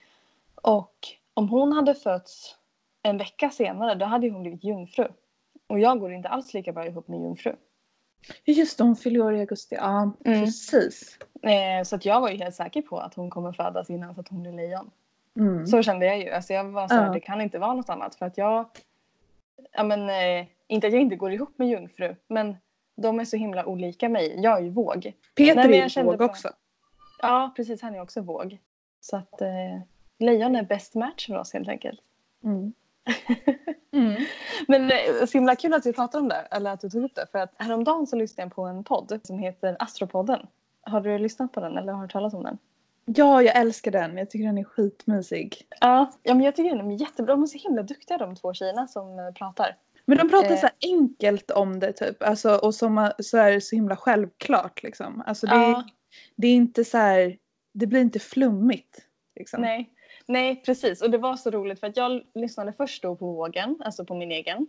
[0.54, 0.94] Och
[1.34, 2.56] om hon hade fötts
[3.02, 5.08] en vecka senare då hade hon blivit jungfru.
[5.66, 7.56] Och jag går inte alls lika bra ihop med jungfru.
[8.44, 9.74] Just det, hon fyller år i augusti.
[9.74, 10.14] Ja, Mm.
[10.44, 11.18] precis.
[11.42, 14.20] Eh, så att jag var ju helt säker på att hon kommer födas innan så
[14.20, 14.90] att hon blir lejon.
[15.36, 15.66] Mm.
[15.66, 16.30] Så kände jag ju.
[16.30, 17.12] Alltså jag var så här, Ja.
[17.12, 18.14] det kan inte vara något annat.
[18.14, 18.66] För att jag,
[19.72, 22.16] ja men eh, inte att jag inte går ihop med jungfru.
[22.28, 22.56] Men
[22.96, 24.40] de är så himla olika mig.
[24.40, 25.12] Jag är ju våg.
[25.34, 26.48] Peter Nej, är ju våg bara- också.
[27.22, 28.58] Ja precis, han är också våg.
[29.00, 29.48] Så att eh,
[30.18, 32.00] lejon är bäst match för oss helt enkelt.
[32.44, 32.72] Mm.
[33.92, 34.24] Mm.
[34.68, 37.14] Men eh, så himla kul att vi pratar om det, eller att du tog upp
[37.14, 37.26] det.
[37.32, 40.46] För att häromdagen så lyssnade jag på en podd som heter Astropodden.
[40.82, 42.58] Har du lyssnat på den eller har du talas om den?
[43.04, 44.18] Ja, jag älskar den.
[44.18, 45.66] Jag tycker den är skitmysig.
[45.80, 47.34] Ja, ja men jag tycker den är jättebra.
[47.34, 49.76] De är så himla duktiga de två tjejerna som eh, pratar.
[50.06, 50.60] Men de pratar Eh.
[50.60, 52.22] så enkelt om det typ.
[52.22, 55.22] Alltså, och som, så är det så himla självklart liksom.
[55.26, 55.84] Alltså, det, Ja.
[56.36, 57.36] det är inte så här,
[57.72, 58.98] det blir inte flummigt.
[59.36, 59.60] Liksom.
[59.60, 59.90] Nej.
[60.26, 61.02] Nej, precis.
[61.02, 64.14] Och det var så roligt för att jag lyssnade först då på vågen, alltså på
[64.14, 64.66] min egen.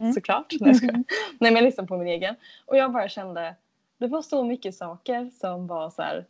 [0.00, 0.12] Mm.
[0.14, 0.52] Såklart.
[0.60, 0.94] Nej, jag skojar.
[0.94, 1.04] Nej,
[1.38, 2.34] men jag lyssnade på min egen.
[2.66, 3.54] Och jag bara kände,
[3.98, 6.26] det var så mycket saker som var så här.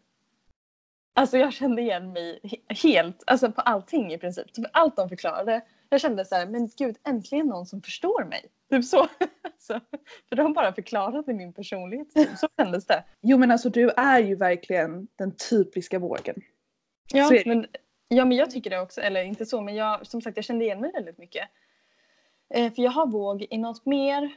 [1.15, 4.53] Alltså jag kände igen mig he- helt, alltså på allting i princip.
[4.53, 5.61] Typ allt de förklarade.
[5.93, 8.45] Jag kände så här, men gud äntligen någon som förstår mig.
[8.71, 9.09] Typ så.
[9.59, 9.81] så
[10.29, 12.15] för de bara förklarade min personlighet.
[12.15, 12.29] Typ.
[12.39, 13.05] Så kändes det.
[13.21, 16.43] Jo men alltså du är ju verkligen den typiska vågen.
[17.13, 17.67] Ja, men,
[18.09, 19.01] ja, men jag tycker det också.
[19.01, 21.49] Eller inte så, men jag, som sagt jag kände igen mig väldigt mycket.
[22.55, 24.31] Eh, för jag har våg i något mer.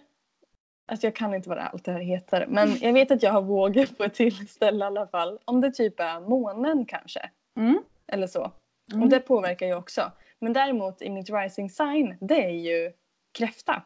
[0.85, 2.45] Alltså jag kan inte vad allt det här heter.
[2.49, 5.39] Men jag vet att jag har våg på ett till ställe i alla fall.
[5.45, 7.29] Om det typ är månen kanske.
[7.57, 7.83] Mm.
[8.07, 8.51] Eller så.
[8.91, 9.03] Mm.
[9.03, 10.11] Och det påverkar ju också.
[10.43, 12.91] Men däremot i mitt rising sign, det är ju
[13.31, 13.83] kräfta.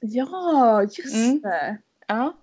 [0.00, 1.40] Ja, just Mm.
[1.40, 1.76] det.
[2.06, 2.36] Ja.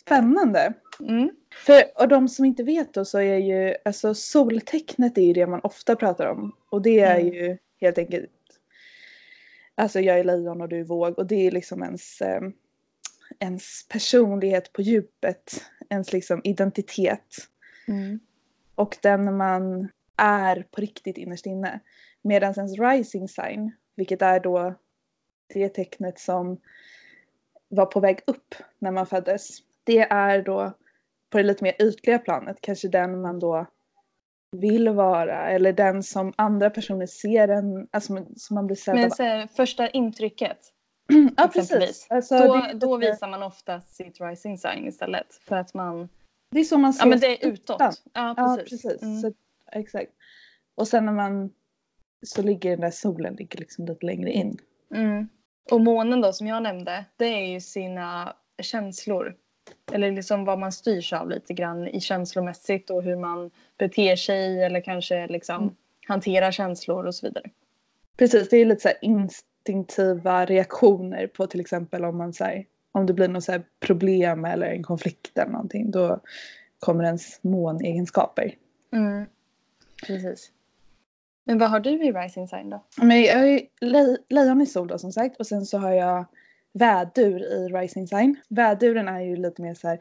[0.00, 0.72] Spännande.
[1.00, 1.30] Mm.
[1.66, 5.46] För och de som inte vet då så är ju alltså soltecknet är ju det
[5.46, 6.56] man ofta pratar om.
[6.70, 7.34] Och det är Mm.
[7.34, 8.30] ju helt enkelt
[9.74, 12.40] Alltså jag är lejon och du är våg och det är liksom ens, eh,
[13.38, 15.64] ens personlighet på djupet.
[15.90, 17.36] Ens liksom identitet.
[17.88, 18.20] Mm.
[18.74, 21.80] Och den man är på riktigt innerst inne.
[22.22, 24.74] Medan ens rising sign, vilket är då
[25.54, 26.60] det tecknet som
[27.68, 29.58] var på väg upp när man föddes.
[29.84, 30.72] Det är då
[31.30, 33.66] på det lite mer ytliga planet kanske den man då
[34.52, 39.04] vill vara eller den som andra personer ser en, alltså som man blir sedd Men
[39.04, 39.18] av.
[39.18, 40.58] här, första intrycket.
[41.36, 42.06] Ja precis.
[42.10, 45.34] Alltså, Då, det, då visar man ofta sitt rising sign istället.
[45.48, 46.08] För att man...
[46.50, 47.76] det är så man ser Ja men det är utåt.
[47.78, 48.82] Ja Ja precis.
[48.82, 49.02] precis.
[49.02, 49.20] Mm.
[49.20, 49.32] Så,
[49.72, 50.12] exakt.
[50.74, 51.50] Och sen när man
[52.22, 54.58] så ligger den där solen ligger liksom lite längre in.
[54.94, 55.28] Mm.
[55.70, 59.36] Och månen då som jag nämnde, det är ju sina känslor.
[59.92, 64.64] Eller liksom vad man styrs av lite grann i känslomässigt och hur man beter sig
[64.64, 65.74] eller kanske liksom Mm.
[66.08, 67.50] hanterar känslor och så vidare.
[68.16, 73.12] Precis, det är lite så instinktiva reaktioner på till exempel om man säger om det
[73.12, 76.20] blir något så problem eller en konflikt eller någonting då
[76.78, 78.54] kommer ens månegenskaper.
[78.92, 79.24] Mm.
[80.06, 80.50] Precis.
[81.44, 82.84] Men vad har du i rising sign då?
[82.96, 85.92] Men jag har ju le- lejon i sol då som sagt och sen så har
[85.92, 86.24] jag
[86.72, 88.36] vädur i rising sign.
[88.48, 89.98] Väduren är ju lite mer så här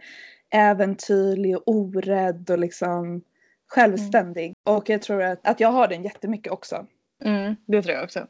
[0.50, 3.22] äventyrlig och orädd och liksom
[3.68, 4.54] självständig.
[4.64, 6.86] Och jag tror att, att jag har den jättemycket också.
[7.24, 8.28] Mm, det tror jag också.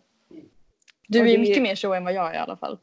[1.08, 2.80] Du Och är det- mycket mer så än vad jag är i alla fall.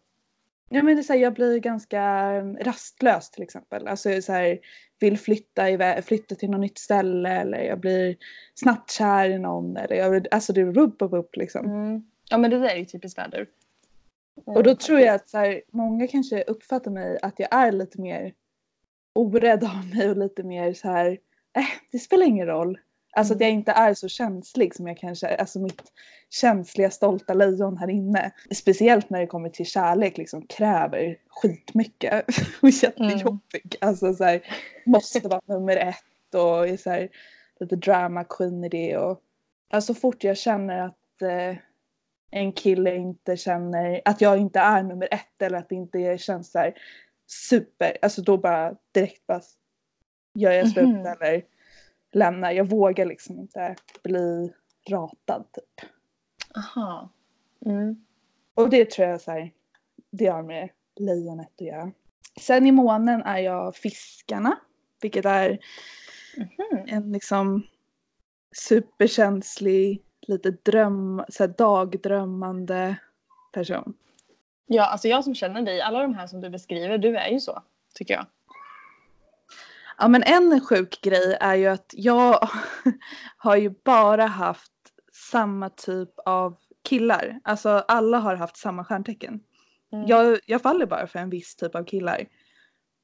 [0.69, 2.03] Ja men det är så här, jag blir ganska
[2.43, 3.89] rastlös till exempel.
[3.89, 4.59] Alltså så här,
[5.01, 8.17] vill flytta, iväg, flytta till något nytt ställe eller jag blir
[8.55, 9.77] snabbt kär i någon.
[9.77, 11.67] Eller jag, alltså det rubb upp liksom.
[11.67, 12.03] Mm.
[12.31, 13.47] Ja men det där är ju typiskt väder.
[14.45, 18.01] Och då tror jag att så här, många kanske uppfattar mig att jag är lite
[18.01, 18.33] mer
[19.15, 21.11] orädd av mig och lite mer så här,
[21.57, 22.79] eh, det spelar ingen roll.
[23.13, 25.37] Alltså att jag inte är så känslig som jag kanske är.
[25.37, 25.83] Alltså mitt
[26.31, 28.31] känsliga stolta lejon här inne.
[28.55, 32.25] Speciellt när det kommer till kärlek liksom kräver skitmycket.
[32.63, 33.77] och jättejobbig.
[33.81, 34.41] Alltså så här,
[34.87, 37.09] måste vara nummer ett och är så här,
[37.61, 38.97] lite drama queen i det.
[38.99, 39.21] Och,
[39.71, 41.57] alltså så fort jag känner att eh,
[42.31, 46.51] en kille inte känner att jag inte är nummer ett eller att det inte känns
[46.51, 46.75] så här
[47.27, 47.97] super.
[48.03, 49.41] Alltså då bara direkt bara
[50.35, 51.07] gör jag slut Mhm.
[51.07, 51.43] eller
[52.13, 52.53] lämnar.
[52.53, 54.53] Jag vågar liksom inte bli
[54.91, 55.91] ratad typ.
[56.57, 57.11] Aha.
[57.67, 58.05] Mm.
[58.55, 59.53] Och det tror jag så här,
[60.11, 61.93] det har med lejonet att göra.
[62.41, 64.59] Sen i månen är jag fiskarna.
[65.03, 65.59] Vilket är
[66.37, 66.85] Mhm.
[66.87, 67.63] en liksom
[68.69, 72.97] superkänslig, lite dröm, så här dagdrömmande
[73.53, 73.95] person.
[74.67, 77.41] Ja, alltså jag som känner dig, alla de här som du beskriver, du är ju
[77.41, 77.63] så,
[77.95, 78.27] tycker jag.
[79.99, 82.49] Ja men en sjuk grej är ju att jag
[83.37, 84.73] har ju bara haft
[85.31, 86.57] samma typ av
[86.89, 87.41] killar.
[87.45, 89.41] Alltså alla har haft samma stjärntecken.
[89.93, 90.07] Mm.
[90.07, 92.29] Jag, jag faller bara för en viss typ av killar.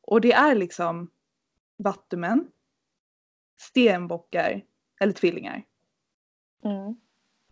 [0.02, 1.10] Och det är liksom
[1.78, 2.48] vattumän,
[3.60, 4.64] stenbockar
[5.00, 5.64] eller tvillingar.
[6.64, 6.96] Mm.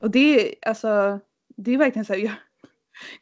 [0.01, 1.21] Och det är alltså,
[1.57, 2.39] det är verkligen så här, jag har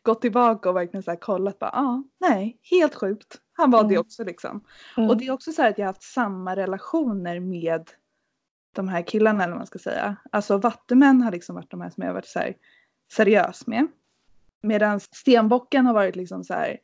[0.03, 3.41] gått tillbaka och verkligen så här kollat bara, ja, ah, nej, helt sjukt.
[3.61, 4.01] Han var det Mm.
[4.01, 4.65] också liksom.
[4.97, 5.11] Mm.
[5.11, 7.91] Och det är också så här att jag har haft samma relationer med
[8.73, 10.17] de här killarna eller vad man ska säga.
[10.33, 12.57] Alltså vattumän har liksom varit de här som jag har varit så här
[13.13, 13.87] seriös med.
[14.63, 16.79] Medan stenbocken har varit liksom så här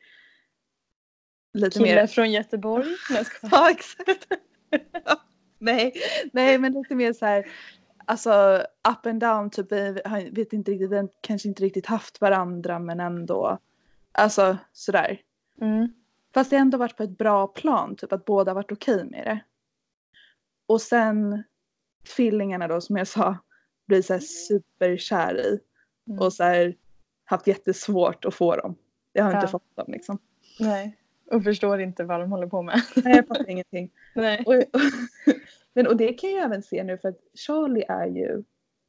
[1.53, 2.87] lite Kille mer från Göteborg.
[3.43, 4.27] Ja, exakt.
[5.59, 5.93] nej,
[6.33, 7.47] nej, men lite mer så här,
[8.05, 12.79] alltså up and down, typ vi vet inte riktigt, vi kanske inte riktigt haft varandra
[12.79, 13.59] men ändå
[14.19, 15.21] Alltså sådär.
[15.61, 15.89] Mm.
[16.37, 19.41] Fast det ändå varit på ett bra plan, typ att båda varit okej med det.
[20.67, 21.43] Och sen
[22.17, 23.37] tvillingarna då som jag sa
[23.87, 25.61] blir så här superkär i
[26.09, 26.19] Mm.
[26.21, 26.77] och så här
[27.25, 28.77] haft jättesvårt att få dem.
[29.13, 29.49] Jag har inte Ja.
[29.49, 30.19] fått dem liksom.
[30.61, 30.99] Nej.
[31.31, 32.83] Och förstår inte vad de håller på med.
[32.97, 33.91] Nej jag fattar ingenting.
[34.15, 34.45] Nej.
[34.47, 34.55] Och,
[35.75, 38.43] men, och det kan jag även se nu för att Charlie är ju,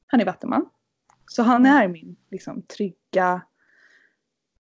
[0.07, 0.69] han är vattenman.
[1.25, 1.77] Så han Mm.
[1.77, 3.41] är min liksom trygga,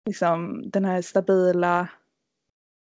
[0.06, 1.88] liksom den här stabila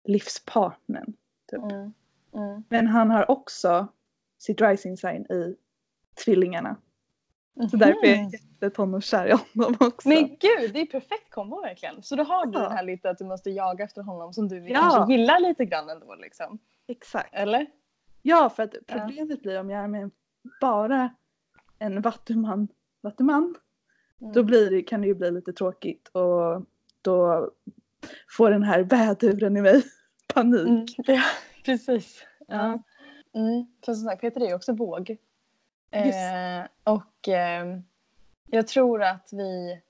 [0.04, 1.12] livspartnern.
[1.50, 1.62] Typ.
[1.62, 1.92] Mm.
[2.34, 2.64] Mm.
[2.68, 3.86] Men han har också
[4.38, 5.56] sitt rising sign i
[6.24, 6.76] tvillingarna.
[7.70, 8.30] Så därför är jag Mhm.
[8.30, 10.08] jättetonårskär i honom också.
[10.08, 12.02] Men gud, det är perfekt kombo verkligen.
[12.02, 12.62] Så då har du Ja.
[12.62, 14.80] den här lite att du måste jaga efter honom som du Ja.
[14.80, 16.58] kanske gillar lite grann ändå liksom.
[16.86, 17.34] Exakt.
[17.34, 17.66] Eller?
[18.22, 20.10] Ja, för att problemet blir om jag är med
[20.60, 21.14] bara
[21.78, 22.68] en vattuman,
[23.00, 23.54] vattuman
[24.20, 24.32] Mm.
[24.32, 26.66] då blir det, kan det ju bli lite tråkigt och
[27.02, 27.50] då
[28.28, 29.82] får den här väduren i mig
[30.34, 30.98] panik.
[30.98, 31.16] Mm.
[31.16, 31.22] Ja,
[31.64, 32.26] precis.
[32.48, 32.82] Ja.
[33.34, 33.66] Mm.
[33.84, 35.16] För som sagt, Peter är ju också våg.
[35.90, 37.78] Eh, och eh,
[38.50, 39.80] jag tror att vi...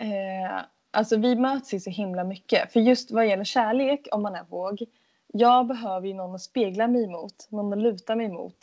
[0.00, 2.72] Eh, alltså vi möts ju så himla mycket.
[2.72, 4.84] För just vad gäller kärlek, om man är våg.
[5.26, 7.48] Jag behöver ju någon att spegla mig mot.
[7.50, 8.58] Någon att luta mig mot.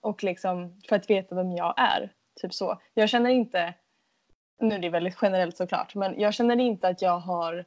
[0.00, 2.12] Och liksom för att veta vem jag är.
[2.40, 2.80] Typ så.
[2.94, 3.74] Jag känner inte...
[4.58, 5.94] Nu är det väldigt generellt såklart.
[5.94, 7.64] Men jag känner inte att jag har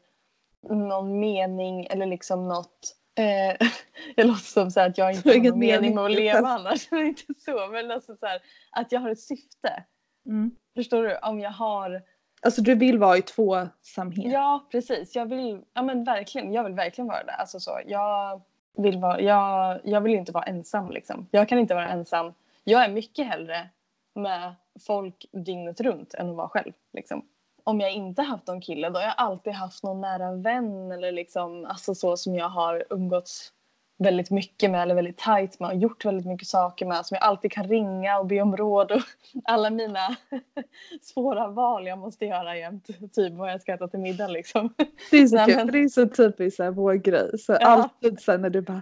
[0.69, 2.95] någon mening eller liksom något...
[3.17, 3.67] Eh,
[4.15, 5.95] jag låter som så att jag inte har någon mening mening.
[5.95, 6.88] med att leva annars.
[6.91, 7.67] Men inte så.
[7.67, 8.39] Men alltså så här,
[8.71, 9.84] att jag har ett syfte.
[10.25, 10.51] Mm.
[10.75, 11.17] Förstår du?
[11.17, 12.01] Om jag har...
[12.41, 14.34] Alltså du vill vara i tvåsamhet.
[14.34, 15.15] Ja, precis.
[15.15, 17.34] Jag vill, ja men verkligen, jag vill verkligen vara det.
[17.34, 18.41] Alltså så, jag
[18.78, 21.28] vill vara, jag, jag vill inte vara ensam liksom.
[21.32, 22.34] Jag kan inte vara ensam.
[22.63, 23.69] Jag är mycket hellre
[24.15, 24.56] med
[24.88, 27.25] folk dygnet runt än att vara själv liksom.
[27.67, 31.12] Om jag inte haft någon kille då har jag alltid haft någon nära vän eller
[31.12, 33.51] liksom, alltså så som jag har umgåtts
[33.97, 37.23] väldigt mycket med eller väldigt tajt med och gjort väldigt mycket saker med som jag
[37.23, 39.01] alltid kan ringa och be om råd och
[39.45, 40.15] alla mina
[41.01, 42.88] svåra val jag måste göra jämt.
[43.13, 44.73] Typ vad jag ska äta till middag liksom.
[45.12, 47.39] Det är så Nej, men- det är så typiskt så här, vår grej.
[47.39, 47.67] Så Ja.
[47.67, 48.82] alltid här, när du bara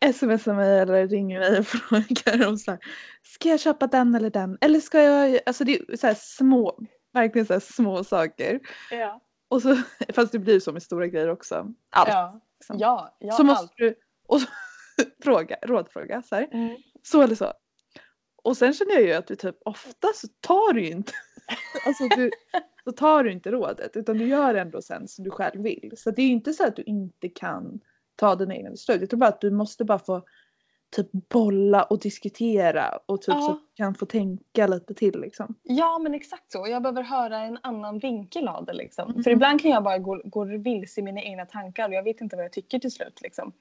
[0.00, 2.80] eh, smsar mig eller ringer mig och frågar om så här,
[3.22, 4.58] ska jag köpa den eller den?
[4.60, 6.78] Eller ska jag, alltså det är så här små,
[7.20, 8.60] verkligen så små saker.
[8.90, 9.20] Ja.
[9.48, 9.76] Och så,
[10.14, 11.74] fast det blir så med stora grejer också.
[11.90, 12.08] Allt.
[12.08, 12.40] Ja.
[12.58, 12.78] liksom.
[12.78, 13.72] Ja, ja, så måste allt.
[13.76, 13.94] du
[14.28, 14.48] och så,
[15.24, 16.48] fråga, rådfråga så här.
[16.52, 16.76] Mm.
[17.02, 17.52] Så eller så.
[18.42, 21.12] Och sen känner jag ju att du typ ofta så tar du ju inte,
[21.86, 22.30] alltså du,
[22.84, 25.92] så tar du inte rådet utan du gör ändå sen som du själv vill.
[25.96, 27.80] Så det är ju inte så att du inte kan
[28.16, 29.00] ta dina egna beslut.
[29.00, 30.24] Jag tror bara att du måste bara få
[30.96, 33.40] typ bolla och diskutera och typ Ja.
[33.42, 35.54] så att kan få tänka lite till liksom.
[35.62, 36.66] Ja men exakt så.
[36.68, 39.10] Jag behöver höra en annan vinkel av det liksom.
[39.10, 39.22] Mm.
[39.24, 42.20] För ibland kan jag bara gå, gå vilse i mina egna tankar och jag vet
[42.20, 43.52] inte vad jag tycker till slut liksom.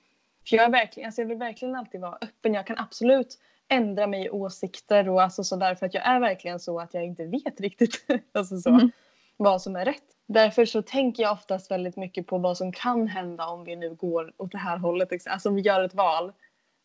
[0.49, 2.53] För jag, är verkligen, alltså jag vill verkligen alltid vara öppen.
[2.53, 6.59] Jag kan absolut ändra mig i åsikter och alltså sådär för att jag är verkligen
[6.59, 8.91] så att jag inte vet riktigt alltså så, Mm.
[9.37, 10.03] vad som är rätt.
[10.27, 13.93] Därför så tänker jag oftast väldigt mycket på vad som kan hända om vi nu
[13.95, 15.11] går åt det här hållet.
[15.11, 15.31] liksom.
[15.33, 16.33] Alltså om vi gör ett val,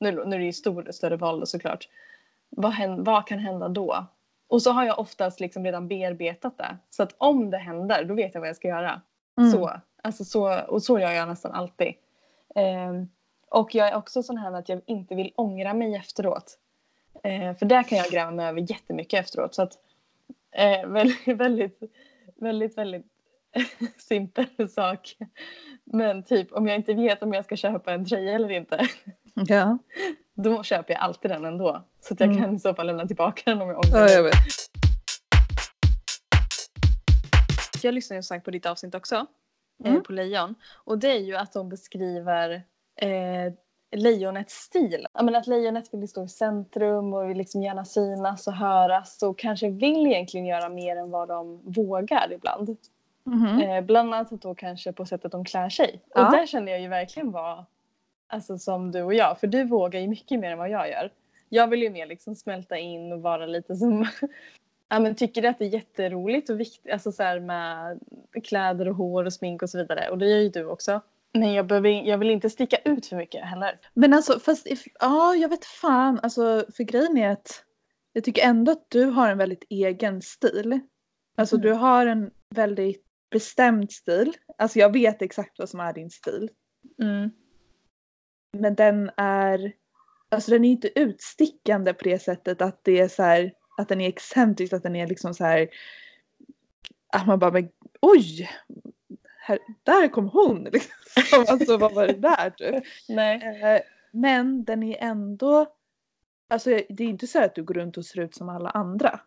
[0.03, 1.88] nu, nu är det ju stor, större val såklart.
[2.49, 4.07] Vad, hän, vad kan hända då?
[4.49, 6.77] Och så har jag oftast liksom redan bearbetat det.
[6.91, 9.01] Så att om det händer, då vet jag vad jag ska göra.
[9.38, 9.51] Mm.
[9.51, 11.95] Så, alltså så, och så gör jag nästan alltid.
[12.55, 13.09] Ehm,
[13.49, 16.59] och jag är också sån här att jag inte vill ångra mig efteråt.
[17.25, 19.55] Eh, för där kan jag gräva mig över jättemycket efteråt.
[19.55, 19.79] Så att,
[20.51, 21.83] eh, väldigt, väldigt,
[22.37, 23.07] väldigt, väldigt
[23.99, 25.17] simpel sak.
[25.85, 28.87] Men typ om jag inte vet om jag ska köpa en tröja eller inte.
[29.35, 29.79] Ja,
[30.35, 31.85] Då köper jag alltid den ändå.
[32.01, 32.43] Så att jag Mm.
[32.43, 34.35] kan i så fall lämna tillbaka den om jag ångrar ja jag vet.
[37.83, 39.27] Jag lyssnade ju sagt på ditt avsnitt också.
[39.85, 39.97] Mm.
[39.97, 40.55] Eh, på lejon.
[40.85, 42.51] Och det är ju att de beskriver
[43.01, 43.53] eh,
[43.97, 45.07] lejonets stil.
[45.15, 49.23] Jag menar att lejonet vill stå i centrum och vill liksom gärna synas och höras
[49.23, 52.77] och kanske vill egentligen göra mer än vad de vågar ibland.
[53.25, 53.61] Mhm.
[53.61, 56.01] Eh, bland annat då kanske på sättet de klär sig.
[56.15, 56.27] Ja.
[56.27, 57.67] Och där känner jag ju verkligen vara
[58.27, 59.41] alltså, som du och jag.
[59.41, 61.13] För du vågar ju mycket mer än vad jag gör.
[61.49, 64.07] Jag vill ju mer liksom smälta in och vara lite som
[64.89, 68.01] Ja, men tycker att det är jätteroligt och viktigt alltså så med
[68.45, 70.11] kläder och hår och smink och så vidare.
[70.11, 71.01] Och det gör ju du också.
[71.33, 73.79] Men jag, behöver, jag vill inte sticka ut för mycket heller.
[73.95, 77.65] Men alltså fast if, ja jag vet fan alltså för grejen är att
[78.13, 80.81] jag tycker ändå att du har en väldigt egen stil.
[81.37, 81.67] Alltså Mm.
[81.67, 83.02] du har en väldigt
[83.33, 84.37] bestämd stil.
[84.59, 86.51] Alltså jag vet exakt vad som är din stil.
[88.53, 89.73] Men den är,
[90.29, 94.01] alltså den är inte utstickande på det sättet att det är så här, att den
[94.01, 95.68] är excentrisk, att den är liksom så här,
[97.12, 97.68] att man bara, men,
[98.01, 98.51] oj,
[99.38, 101.45] här, där kom hon liksom.
[101.49, 102.85] Alltså vad var det där typ?
[103.09, 103.62] Nej.
[103.62, 103.81] Eh,
[104.12, 105.66] Men den är ändå,
[106.49, 109.21] alltså det är inte så att du går runt och ser ut som alla andra.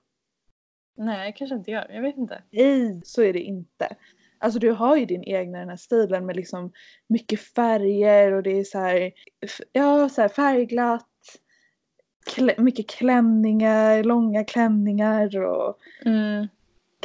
[0.95, 1.87] Nej, kanske inte gör.
[1.89, 2.43] Jag vet inte.
[2.51, 3.95] Nej, så är det inte.
[4.39, 6.71] Alltså du har ju din egna den här stilen med liksom
[7.07, 9.11] mycket färger och det är så här,
[9.71, 11.09] ja så här färgglatt.
[12.25, 16.47] Klä, mycket klänningar, långa klänningar och Mm.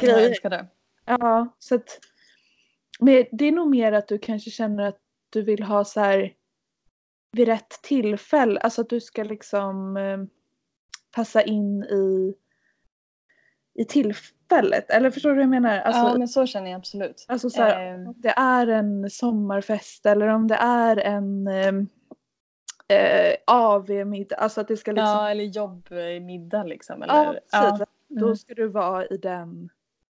[0.00, 0.28] Jag grejer.
[0.28, 0.66] älskar det.
[1.04, 1.98] Ja, så att
[3.00, 4.98] men det är nog mer att du kanske känner att
[5.30, 6.32] du vill ha så här
[7.32, 10.18] vid rätt tillfälle, alltså att du ska liksom eh,
[11.14, 12.34] passa in i
[13.74, 14.90] i tillfället.
[14.90, 15.78] Eller förstår du vad jag menar?
[15.78, 17.24] Alltså, ja, men så känner jag absolut.
[17.28, 18.06] alltså så här, Ehm.
[18.08, 21.72] om det är en sommarfest eller om det är en eh,
[22.98, 27.02] eh, AV-middag, alltså att det ska liksom Ja, eller jobbmiddag liksom.
[27.02, 27.32] Eller, Ja,
[27.70, 27.86] precis.
[28.10, 28.22] Mm.
[28.22, 29.68] Då ska du vara i den,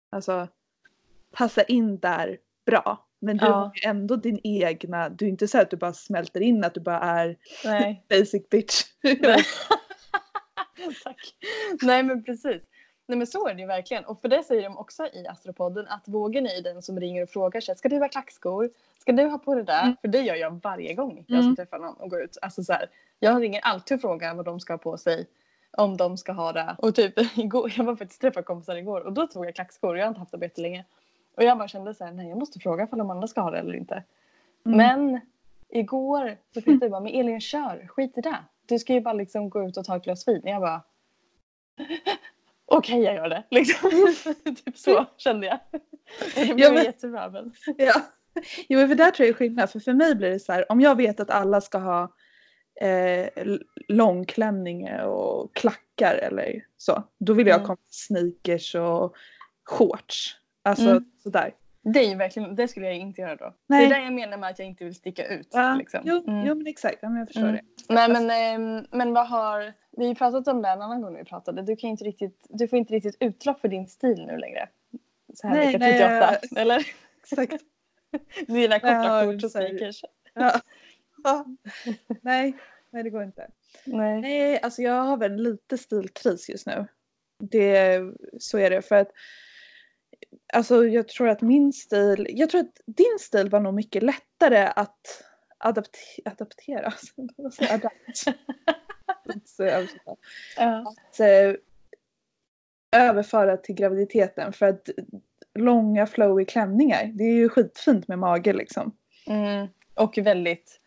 [0.10, 0.48] alltså
[1.32, 3.02] passa in där bra.
[3.20, 3.52] Men du Ja.
[3.52, 6.74] har ju ändå din egna, du är inte så att du bara smälter in att
[6.74, 8.06] du bara är Nej.
[8.10, 8.82] basic bitch.
[9.04, 9.15] Nej.
[11.04, 11.36] Tack.
[11.82, 12.62] Nej men precis.
[13.08, 14.06] Nej men så är det ju verkligen.
[14.06, 17.30] Och för det säger de också i Astropodden att vågen är den som ringer och
[17.30, 17.78] frågar sig.
[17.78, 18.70] Ska du ha klackskor?
[19.00, 19.84] Ska du ha på det där?
[19.84, 19.96] Mm.
[20.02, 21.56] För det gör jag varje gång jag Mm.
[21.56, 22.38] ska träffa någon och gå ut.
[22.41, 22.89] Alltså så här,
[23.20, 25.28] jag ringer alltid och frågar vad de ska ha på sig.
[25.78, 26.76] Om de ska ha det.
[26.80, 29.98] Och typ igår, jag var faktiskt träffa kompisar igår och då tog jag klackskor.
[29.98, 30.86] Jag har inte haft det jättelänge.
[31.38, 33.52] Och jag bara kände så här, nej jag måste fråga om de andra ska ha
[33.52, 34.04] det eller inte.
[34.65, 34.78] Mm.
[34.78, 35.20] Men
[35.70, 38.38] igår så fick jag bara, men Elin kör, skit i det.
[38.65, 40.41] Du ska ju bara liksom gå ut och ta ett glas vin.
[40.44, 40.82] Jag bara,
[42.65, 43.43] okej jag gör det.
[43.51, 43.91] Liksom.
[44.65, 45.60] typ så kände jag.
[46.36, 47.30] Det blev Ja, men- jättebra.
[47.30, 47.54] Men...
[47.78, 48.01] Ja.
[48.69, 49.69] Jo för där tror jag är skillnad.
[49.69, 52.13] För för mig blir det så här, om jag vet att alla ska ha
[52.82, 53.28] eh,
[53.88, 57.04] långklänning och klackar eller så.
[57.19, 57.65] Då vill jag Mm.
[57.67, 59.15] komma sneakers och
[59.65, 60.36] shorts.
[60.63, 61.06] Alltså Mm.
[61.23, 61.51] sådär.
[61.93, 63.54] Det är verkligen, det skulle jag inte göra då.
[63.67, 63.88] Nej.
[63.88, 65.48] Det är det jag menar med att jag inte vill sticka ut.
[65.52, 66.02] Ja, Liksom.
[66.04, 66.45] jo, Mm.
[66.48, 67.56] jo men exakt, ja, men jag förstår Mm.
[67.56, 67.93] det.
[67.93, 71.12] Nej men, ehm, men vad har, vi har ju pratat om det en annan gång
[71.13, 71.62] när vi pratade.
[71.62, 74.69] Du, kan inte riktigt, du får inte riktigt utlopp för din stil nu längre.
[75.34, 76.38] Så här Nej, vecka nej, 38.
[76.52, 76.88] jag- Eller?
[77.24, 77.63] Exakt.
[78.48, 80.02] Dina korta shorts och sneakers.
[80.34, 80.52] Ja.
[81.24, 81.45] Ja.
[82.21, 82.54] Nej,
[82.89, 83.48] nej det går inte.
[83.86, 84.21] Nej.
[84.21, 86.86] Nej, alltså jag har väl lite stilkris just nu.
[87.39, 88.02] Det,
[88.39, 89.12] så är det för att
[90.54, 94.71] alltså jag tror att min stil, jag tror att din stil var nog mycket lättare
[94.76, 95.24] att
[95.58, 96.93] adapte, adaptera.
[97.71, 98.28] Adapt.
[99.26, 99.60] Att,
[101.19, 101.56] eh, eh,
[102.91, 104.89] överföra till graviditeten för att
[105.56, 108.91] långa flowy klänningar, det är ju skitfint med mage liksom.
[109.28, 109.67] Mm.
[109.93, 110.80] Och väldigt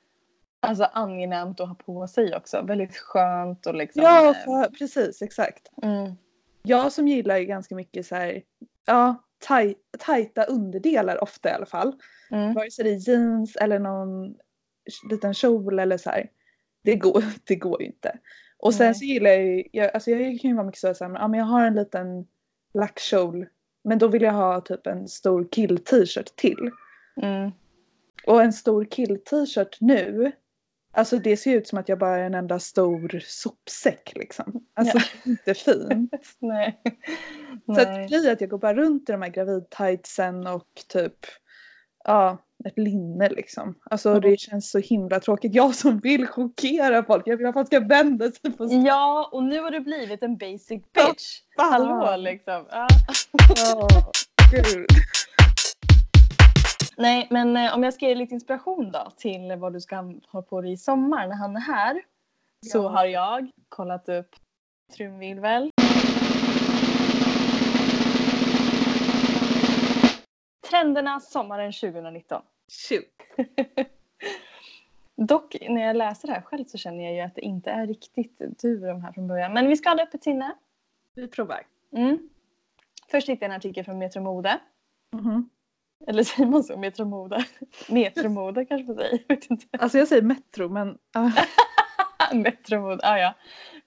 [0.60, 2.62] alltså, angenämt att ha på sig också.
[2.62, 4.02] Väldigt skönt och liksom.
[4.02, 5.70] Ja, eh, för, precis exakt.
[5.82, 6.12] mm.
[6.62, 8.42] Jag som gillar ju ganska mycket så här,
[8.86, 11.94] ja, taj, tajta underdelar ofta i alla fall.
[12.30, 12.54] Mm.
[12.54, 14.34] Vare sig det är jeans eller någon
[15.10, 16.30] liten kjol eller så här.
[16.84, 18.18] Det går, det går ju inte.
[18.58, 18.94] Och sen Nej.
[18.94, 21.22] så gillar jag ju, jag, alltså jag kan ju vara mycket så så här, men,
[21.22, 22.26] ja, men jag har en liten
[22.74, 23.46] lackkjol.
[23.84, 26.70] Men då vill jag ha typ en stor kill-t-shirt till.
[27.22, 27.50] Mm.
[28.26, 30.32] Och en stor kill-t-shirt nu.
[30.92, 34.60] Alltså det ser ut som att jag bara är en enda stor sopsäck liksom.
[34.74, 35.04] Alltså Ja.
[35.30, 36.12] inte fint.
[36.38, 36.80] Nej.
[37.66, 41.16] Så att blir att jag går bara runt i de här gravidtightsen och typ
[42.04, 43.74] ja, ett linne liksom.
[43.90, 44.20] Alltså Mm.
[44.22, 45.54] det känns så himla tråkigt.
[45.54, 47.22] Jag som vill chockera folk.
[47.26, 48.84] Jag vill att folk ska vända sig på sig.
[48.86, 51.40] Ja, och nu har du blivit en basic bitch.
[51.56, 51.72] fan.
[51.72, 52.66] Hallå liksom.
[52.70, 52.88] Ja.
[53.56, 53.88] Ja,
[54.52, 54.86] gud.
[56.98, 60.42] Nej, men eh, om jag ska ge lite inspiration då till vad du ska ha
[60.42, 62.02] på dig i sommar när han är här.
[62.66, 62.88] Så Ja.
[62.88, 64.36] har jag kollat upp
[64.96, 65.70] trumvirvel.
[70.70, 72.42] Trenderna sommaren 2019.
[72.88, 73.48] Shoot.
[75.16, 77.86] Dock när jag läser det här själv så känner jag ju att det inte är
[77.86, 79.52] riktigt du de här från början.
[79.52, 80.54] Men vi ska ha det öppet sinne.
[81.14, 81.66] Vi provar.
[81.92, 82.28] Mm.
[83.10, 84.60] Först hittade jag en artikel från Metro Mode.
[85.16, 85.48] Mhm.
[86.06, 86.76] Eller säger man så?
[86.76, 87.44] Metro Mode?
[87.88, 89.18] Metro Mode kanske man säger.
[89.28, 89.66] Jag vet inte.
[89.78, 90.98] Alltså jag säger metro men
[92.42, 93.34] Metro Mode, ah, ja.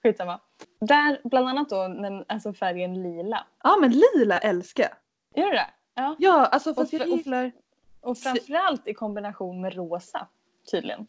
[0.02, 0.40] Skitsamma.
[0.80, 3.46] Där bland annat då den, alltså färgen lila.
[3.62, 4.88] ja men lila älskar.
[5.34, 5.70] Gör du det?
[5.94, 6.16] Ja.
[6.18, 7.52] Ja alltså fast Och jag för- gillar.
[8.00, 10.28] Och framförallt i kombination med rosa
[10.70, 11.06] tydligen.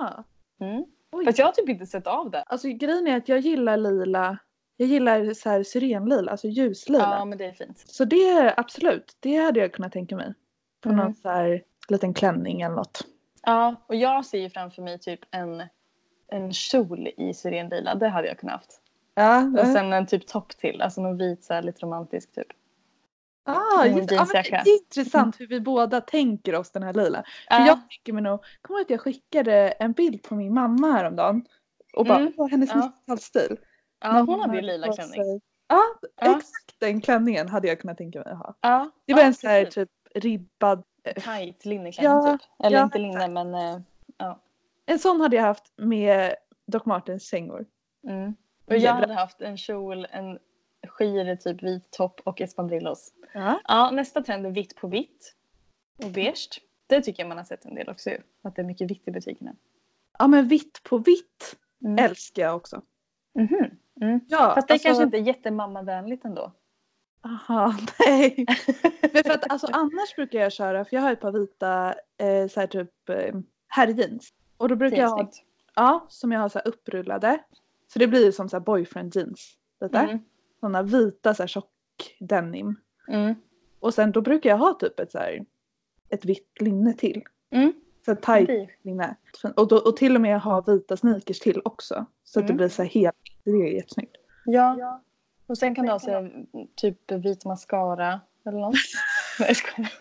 [0.00, 0.24] Aha.
[0.60, 0.84] Mm.
[1.24, 2.42] Fast jag har typ inte sett av det.
[2.42, 4.38] Alltså grejen är att jag gillar lila.
[4.76, 7.16] Jag gillar så här syrenlila, alltså ljuslila.
[7.18, 7.78] Ja men det är fint.
[7.86, 10.34] Så det absolut, det hade jag kunnat tänka mig.
[10.80, 11.04] På Mm.
[11.04, 13.00] någon så här liten klänning eller något.
[13.42, 15.62] Ja och jag ser ju framför mig typ en,
[16.28, 17.94] en kjol i syrenlila.
[17.94, 18.80] Det hade jag kunnat haft.
[19.14, 20.82] Ja, Och sen en typ topp till.
[20.82, 22.46] Alltså någon vit så här, lite romantisk typ.
[23.44, 27.22] Ah, just, ja, men det är intressant hur vi båda tänker oss den här lila.
[27.22, 27.66] För Ja.
[27.66, 31.44] jag tänker mig nog, kommer ihåg att jag skickade en bild på min mamma häromdagen?
[31.96, 32.92] Och bara, Mm, hennes ja.
[33.06, 33.56] 90-talsstil.
[34.00, 35.40] Ja, hon hade ju lila klänning.
[35.68, 35.82] Ja,
[36.20, 36.36] Ja.
[36.38, 38.54] exakt den klänningen hade jag kunnat tänka mig att ha.
[38.60, 40.82] Ja, Det var ja, en sån här typ ribbad,
[41.14, 42.48] Tight linneklänning Ja, typ.
[42.64, 43.80] Eller ja, inte linne men eh,
[44.86, 46.34] en sån hade jag haft med
[46.66, 47.66] Doc Martens kängor.
[48.08, 48.34] mm.
[48.66, 50.38] Och jag hade haft en kjol, en
[50.88, 53.12] skir, typ vit topp och espadrillos.
[53.34, 53.60] Ja.
[53.68, 55.34] Ja, nästa trend är vitt på vitt.
[56.04, 56.60] Och beige.
[56.86, 58.10] Det tycker jag man har sett en del också.
[58.42, 59.56] Att det är mycket vitt i butikerna.
[60.18, 62.04] ja men vitt på vitt Mm.
[62.04, 62.82] älskar jag också.
[63.34, 63.70] Mhm.
[64.00, 64.20] Mm.
[64.28, 66.52] Ja, Fast det alltså- kanske inte är jättemammavänligt ändå.
[67.24, 67.74] Aha,
[68.06, 68.46] nej.
[69.12, 72.48] Men för att alltså annars brukar jag köra, för jag har ett par vita eh,
[72.48, 73.34] så här typ eh,
[73.68, 74.32] herrjeans.
[74.56, 75.30] Och då brukar jag ha,
[75.74, 77.38] ja, som jag har så här upprullade.
[77.92, 79.56] Så det blir ju som så här boyfriend jeans.
[79.80, 79.98] Lite.
[79.98, 80.18] Mm.
[80.60, 81.70] Sådana vita så här tjock
[82.20, 82.76] denim.
[83.08, 83.34] Mm.
[83.80, 85.44] Och sen då brukar jag ha typ ett så här,
[86.08, 87.22] ett vitt linne till.
[87.50, 87.72] Mm.
[88.04, 89.16] Så Det- linne.
[89.56, 92.06] Och, då, och till och med ha vita sneakers till också.
[92.24, 92.56] Så att det Mm.
[92.56, 93.16] blir så här helt,
[93.50, 94.16] det är jättesnyggt.
[94.44, 95.02] Ja.
[95.46, 98.74] Och sen kan du ha så här, typ vit mascara eller något.
[99.38, 99.92] Nej jag skojar.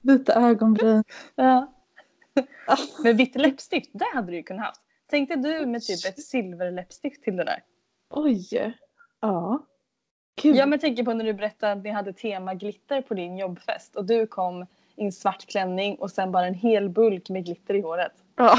[0.00, 1.04] Vita ögonbryn.
[1.34, 1.72] Ja.
[3.02, 4.80] Men vitt läppstift, det hade du ju kunnat haft.
[5.06, 7.62] Tänkte du med typ ett silverläppstift till det där?
[8.10, 8.74] Oj.
[9.20, 9.66] Ja.
[10.42, 10.56] Gud.
[10.56, 13.36] Ja men jag tänker på när du berättade att ni hade tema glitter på din
[13.38, 17.44] jobbfest och du kom i en svart klänning och sen bara en hel bulk med
[17.44, 18.12] glitter i håret.
[18.36, 18.58] ja.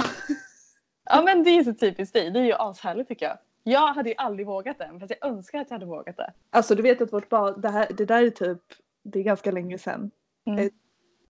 [1.03, 3.37] Ja men det är så typiskt dig, det är ju ashärligt tycker jag.
[3.63, 6.33] Jag hade ju aldrig vågat det, fast jag önskar att jag hade vågat det.
[6.49, 8.61] Alltså du vet att vårt bad, det, här, det där är typ,
[9.03, 10.11] det är ganska länge sedan.
[10.45, 10.59] Mm.
[10.65, 10.73] Ett,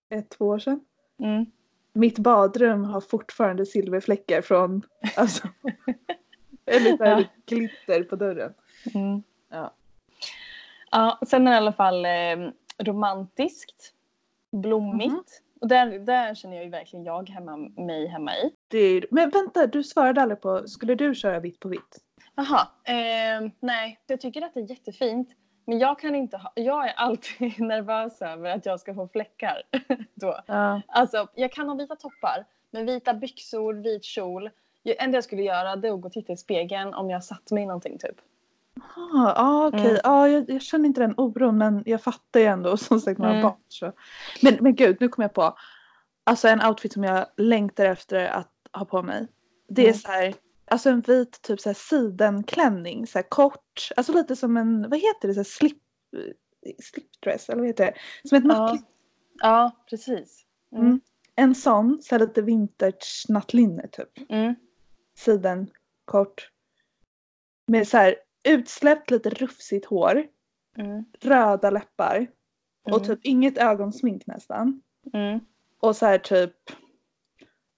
[0.10, 0.86] ett, två år sedan.
[1.20, 1.46] Mm.
[1.94, 4.82] Mitt badrum har fortfarande silverfläckar från,
[5.16, 5.48] alltså,
[6.66, 7.24] eller här Ja.
[7.46, 8.54] glitter på dörren.
[8.94, 9.24] Mm.
[9.50, 9.74] Ja.
[10.92, 13.94] Ja, sen är det i alla fall eh, romantiskt,
[14.52, 15.12] blommigt.
[15.12, 15.24] Mhm.
[15.62, 18.52] Och där, där känner jag ju verkligen jag hemma, mig hemma i.
[18.72, 21.98] Det men vänta, du svarade aldrig på, skulle du köra vitt på vitt?
[22.36, 25.30] Jaha, eh, nej, jag tycker att det är jättefint.
[25.68, 29.62] Men jag kan inte ha, jag är alltid nervös över att jag ska få fläckar
[30.16, 30.40] då.
[30.48, 30.82] Ja.
[30.88, 34.50] Alltså, jag kan ha vita toppar, men vita byxor, vit kjol.
[34.84, 37.24] Det enda jag skulle göra det är att gå och titta i spegeln om jag
[37.24, 38.16] satt mig i någonting typ.
[38.96, 40.02] Ah, ah, okej, Mm.
[40.04, 43.32] ah, jag, jag känner inte den oron men jag fattar ju ändå som sagt några
[43.34, 43.44] Mm.
[43.44, 43.56] barn.
[43.68, 43.92] Så.
[44.42, 45.58] Men, men gud, nu kom jag på.
[46.24, 49.28] Alltså en outfit som jag längtar efter att ha på mig.
[49.68, 49.98] Det är Mm.
[49.98, 50.34] så här,
[50.66, 53.90] alltså en vit typ så här sidenklänning, så här kort.
[53.96, 55.78] Alltså lite som en, vad heter det, så här slip,
[56.84, 58.30] slipdress eller vad heter det?
[58.30, 58.86] Som ett Ja, nattlinne.
[59.42, 60.46] ja precis.
[60.76, 60.86] Mm.
[60.88, 61.02] Mm.
[61.36, 64.32] En sån, så här lite vintage nattlinne typ.
[64.32, 64.56] Mm.
[65.18, 65.70] Siden
[66.06, 66.50] kort.
[67.68, 70.28] Med så här utsläppt lite rufsigt hår.
[70.78, 71.06] Mm.
[71.20, 72.28] röda läppar
[72.84, 73.04] och Mm.
[73.08, 74.82] typ inget ögonsmink nästan.
[75.14, 75.40] Mm.
[75.80, 76.54] Och så här typ,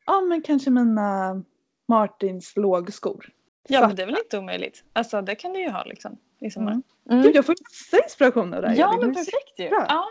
[0.05, 1.43] ja men kanske mina
[1.87, 3.29] Martins lågskor.
[3.67, 3.87] Ja Svarta.
[3.87, 4.83] men det är väl inte omöjligt.
[4.93, 6.17] Alltså det kan du ju ha liksom.
[6.39, 6.71] I sommar.
[6.71, 6.83] Mm.
[7.09, 7.23] Mm.
[7.23, 8.75] Gud jag får massa inspiration av det här.
[8.75, 9.69] Ja men perfekt ju.
[9.69, 9.85] bra.
[9.89, 10.05] Ja.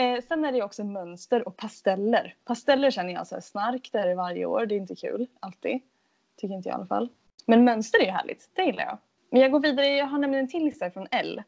[0.00, 2.34] Eh, sen är det ju också mönster och pasteller.
[2.44, 4.66] Pasteller känner jag så här snark, det är varje år.
[4.66, 5.80] Det är inte kul alltid.
[6.36, 7.08] Tycker inte jag i alla fall.
[7.46, 8.98] Men mönster är ju härligt, det gillar jag.
[9.30, 11.42] Men jag går vidare, jag har nämligen en till lista från L.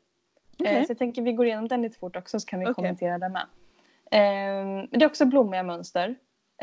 [0.61, 0.77] Okej.
[0.77, 2.75] Eh, så jag tänker vi går igenom den lite fort också så kan vi Okej.
[2.75, 3.47] kommentera den med.
[4.11, 6.15] Eh, men det är också blommiga mönster.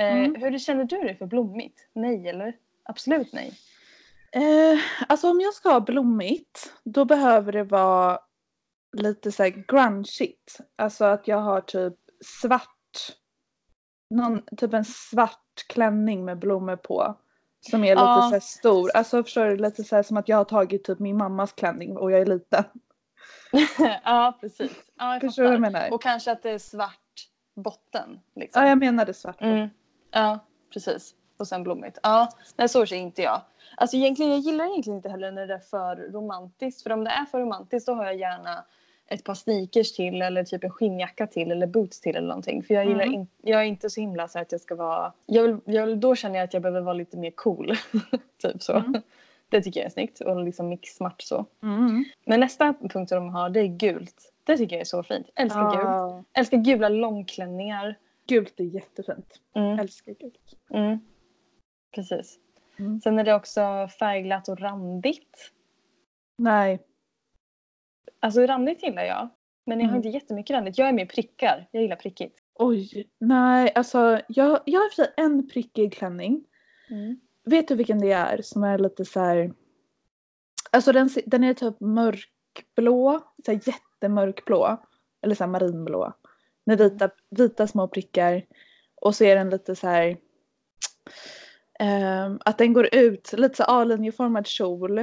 [0.01, 0.35] Eh, Mm.
[0.35, 1.79] Hur känner du dig för blommigt?
[1.93, 2.53] Nej eller?
[2.83, 3.53] Absolut nej.
[4.31, 8.19] Eh, alltså om jag ska ha blommigt då behöver det vara
[8.97, 10.59] lite så här grungeigt.
[10.75, 11.93] Alltså att jag har typ
[12.41, 12.67] svart,
[14.09, 17.17] någon, typ en svart klänning med blommor på.
[17.71, 18.29] Som är lite Ja.
[18.33, 18.91] så stor.
[18.93, 19.57] Alltså förstår du?
[19.57, 22.25] Lite så här som att jag har tagit typ min mammas klänning och jag är
[22.25, 22.63] liten.
[24.03, 24.71] ja precis.
[24.97, 25.93] Ja, jag Förstår du vad jag menar?
[25.93, 26.97] Och kanske att det är svart
[27.55, 28.19] botten.
[28.35, 28.61] Liksom.
[28.63, 29.41] Ja jag menade svart.
[29.41, 29.69] Mm.
[30.11, 30.39] Ja,
[30.73, 31.15] precis.
[31.37, 31.99] Och sen blommigt.
[32.03, 33.41] Ja, nej så ser inte jag.
[33.77, 36.83] Alltså egentligen, jag gillar egentligen inte heller när det är för romantiskt.
[36.83, 38.63] För om det är för romantiskt då har jag gärna
[39.07, 42.63] ett par sneakers till eller typ en skinnjacka till eller boots till eller någonting.
[42.63, 43.13] För jag gillar Mm.
[43.13, 45.13] in, jag är inte så himla så att jag ska vara...
[45.25, 47.73] Jag vill, jag vill, då känner jag att jag behöver vara lite mer cool.
[48.41, 48.73] typ så.
[48.73, 49.01] Mm.
[49.49, 51.45] Det tycker jag är snyggt och liksom mix-smart så.
[51.63, 52.05] Mm.
[52.25, 54.33] Men nästa punkt som de har det är gult.
[54.43, 55.27] Det tycker jag är så fint.
[55.35, 55.83] Älskar gult.
[55.83, 56.23] Ja.
[56.33, 57.95] Älskar gula långklänningar.
[58.31, 59.41] Gult är jättefint.
[59.55, 59.79] Mm.
[59.79, 60.57] Älskar gult.
[60.69, 60.99] Mm.
[61.95, 62.39] Precis.
[62.79, 63.01] Mm.
[63.01, 65.51] Sen är det också färgglatt och randigt.
[66.37, 66.79] Nej.
[68.19, 69.29] Alltså randigt gillar jag.
[69.65, 69.97] Men jag har Mm.
[70.05, 70.77] inte jättemycket randigt.
[70.77, 71.67] Jag är mer prickar.
[71.71, 72.39] Jag gillar prickigt.
[72.53, 73.09] Oj.
[73.19, 76.45] Nej alltså jag, jag har för en prickig klänning.
[77.45, 79.53] Vet du vilken det är som är lite så här.
[80.71, 83.19] Alltså den, den är typ mörkblå.
[83.45, 84.77] Så här jättemörkblå.
[85.21, 86.13] eller så här marinblå.
[86.65, 88.45] Med vita, vita små prickar.
[88.95, 90.17] Och så är den lite så här
[91.79, 94.99] ehm, att den går ut, lite så A-linjeformad kjol.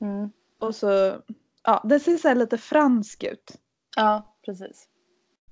[0.00, 0.30] Mm.
[0.58, 1.16] Och så,
[1.64, 3.52] ja den ser så lite fransk ut.
[3.96, 4.88] Ja, precis.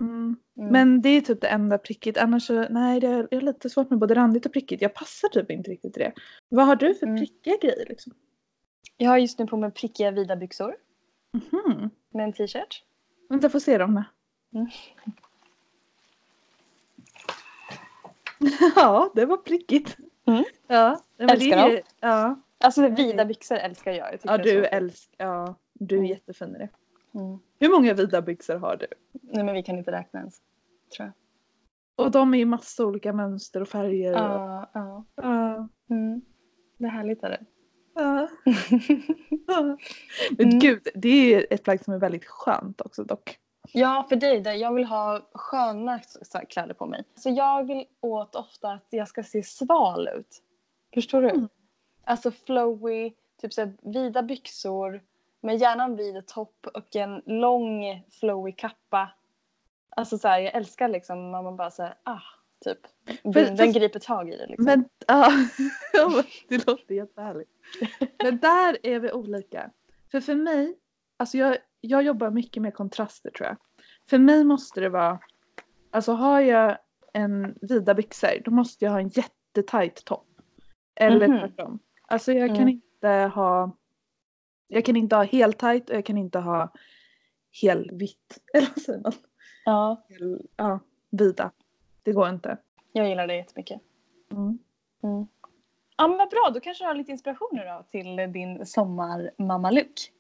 [0.00, 0.36] Mm.
[0.56, 0.72] Mm.
[0.72, 2.18] Men det är typ det enda prickigt.
[2.18, 4.82] Annars så, nej det är, jag har lite svårt med både randigt och prickigt.
[4.82, 6.12] Jag passar typ inte riktigt till det.
[6.48, 7.18] Vad har du för Mm.
[7.18, 8.12] prickiga grejer liksom?
[8.96, 10.74] Jag har just nu på mig prickiga vida byxor
[11.32, 11.90] Mhm.
[12.10, 12.84] med en t-shirt.
[13.28, 13.94] Vänta, får se dem.
[13.94, 14.04] då.
[14.58, 14.70] Mm.
[18.76, 19.96] ja, det var prickigt.
[20.26, 20.44] Mm.
[20.66, 21.82] Ja, men Älskar det dem.
[22.00, 24.12] Ja, Alltså vida byxor älskar jag.
[24.12, 26.10] jag ja du älskar, ja, du är Mm.
[26.10, 26.68] jättefin i det.
[27.18, 27.38] Mm.
[27.60, 28.86] Hur många vida byxor har du?
[29.22, 30.40] Nej men vi kan inte räkna ens.
[30.96, 32.04] Tror jag.
[32.06, 34.12] Och de är i massa olika mönster och färger.
[34.12, 35.04] Ja, ja.
[35.14, 35.68] Ja.
[35.90, 36.22] Mm.
[36.78, 37.40] Det är härligt är det.
[37.94, 38.28] Ja.
[39.46, 39.76] Ja.
[40.30, 40.58] Men Mm.
[40.58, 43.38] gud, det är ett plagg som är väldigt skönt också dock.
[43.72, 44.52] Ja, för dig där.
[44.52, 46.00] Jag vill ha sköna
[46.48, 47.04] kläder på mig.
[47.14, 50.42] Så jag vill åt ofta att jag ska se sval ut.
[50.94, 51.30] Förstår du?
[51.30, 51.48] Mm.
[52.04, 55.02] Alltså flowy, typ så vida byxor
[55.40, 59.10] med gärna en vid topp och en lång flowy kappa.
[59.96, 62.20] Alltså så här, jag älskar liksom när man bara säger ah,
[62.64, 62.78] typ.
[63.22, 64.64] Den, För- den griper tag i det liksom.
[64.64, 64.84] Men
[66.14, 67.50] men det låter jättehärligt.
[68.22, 69.70] Men där är vi olika.
[70.10, 70.76] För för mig,
[71.22, 73.56] alltså jag, jag jobbar mycket med kontraster tror jag.
[74.10, 75.18] För mig måste det vara,
[75.90, 76.78] alltså har jag
[77.12, 80.26] en vida byxor då måste jag ha en jättetajt topp.
[80.94, 81.38] Eller Mhm.
[81.40, 81.78] tvärtom.
[82.06, 82.68] Alltså jag kan Mm.
[82.68, 83.76] inte ha,
[84.68, 86.72] jag kan inte ha helt tajt och jag kan inte ha
[87.62, 88.38] helvitt.
[88.54, 89.12] Eller vad säger man?
[89.64, 91.50] Ja, Hel, ja, vida.
[92.02, 92.58] Det går inte.
[92.92, 93.80] jag gillar det jättemycket.
[94.32, 94.58] Mm.
[95.02, 95.26] Mm.
[95.96, 100.12] Ja men vad bra, då kanske du har lite inspiration då till din sommarmamma-look.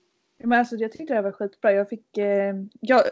[0.44, 1.72] Men alltså jag tyckte det här var skitbra.
[1.72, 3.02] Jag fick, eh, jag,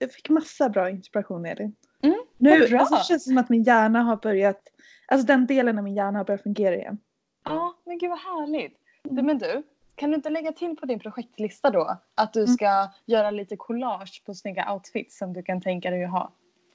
[0.00, 1.74] jag fick massa bra inspiration Elin.
[2.02, 2.78] Mm, nu bra.
[2.80, 4.60] alltså, det känns som att min hjärna har börjat,
[5.06, 6.98] alltså den delen av min hjärna har börjat fungera igen.
[7.44, 8.78] Ja, men gud vad härligt.
[9.02, 9.62] Du, men du,
[9.94, 12.54] kan du inte lägga till på din projektlista då att du Mm.
[12.54, 16.32] ska göra lite collage på snygga outfits som du kan tänka dig att ha?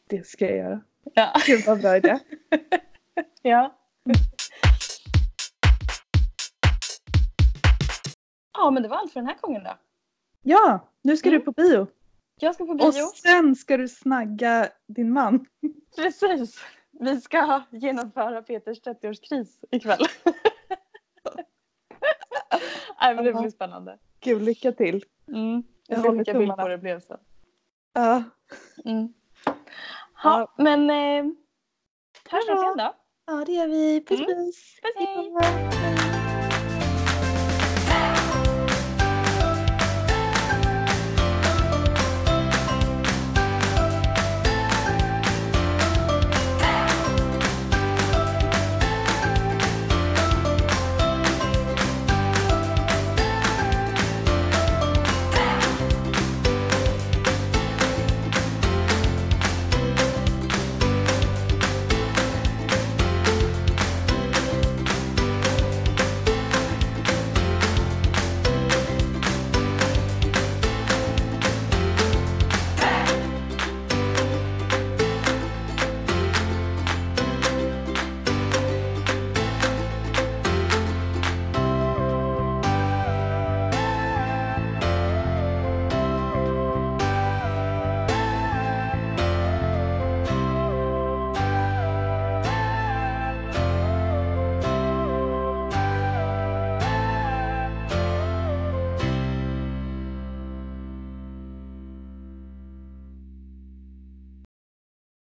[0.08, 0.82] Det ska jag göra.
[1.14, 1.34] Ja.
[1.48, 2.20] Gud vad bra idé.
[3.42, 3.76] ja.
[8.54, 9.72] Ja, men det var allt för den här gången då.
[10.44, 11.40] Ja, nu ska Mm.
[11.40, 11.88] du på bio.
[12.40, 13.08] Jag ska på Och bio.
[13.16, 15.46] sen ska du snagga din man.
[15.96, 16.60] Precis.
[17.00, 20.00] Vi ska genomföra Peters 30-årskris ikväll.
[23.02, 23.98] Nej, men det blir spännande.
[24.20, 25.06] Gud, lycka till.
[25.28, 25.64] Mm.
[25.88, 26.56] Jag Jag tummarna.
[26.56, 27.20] på hur det blev sen.
[27.94, 28.24] Ja,
[28.86, 29.14] Mm.
[30.24, 31.26] Ja, men eh,
[32.30, 32.94] hörs vi sen då.
[33.28, 34.06] ja det gör vi.
[34.06, 34.28] Puss Mm.
[34.36, 34.80] puss.
[34.82, 35.87] Puss, hej.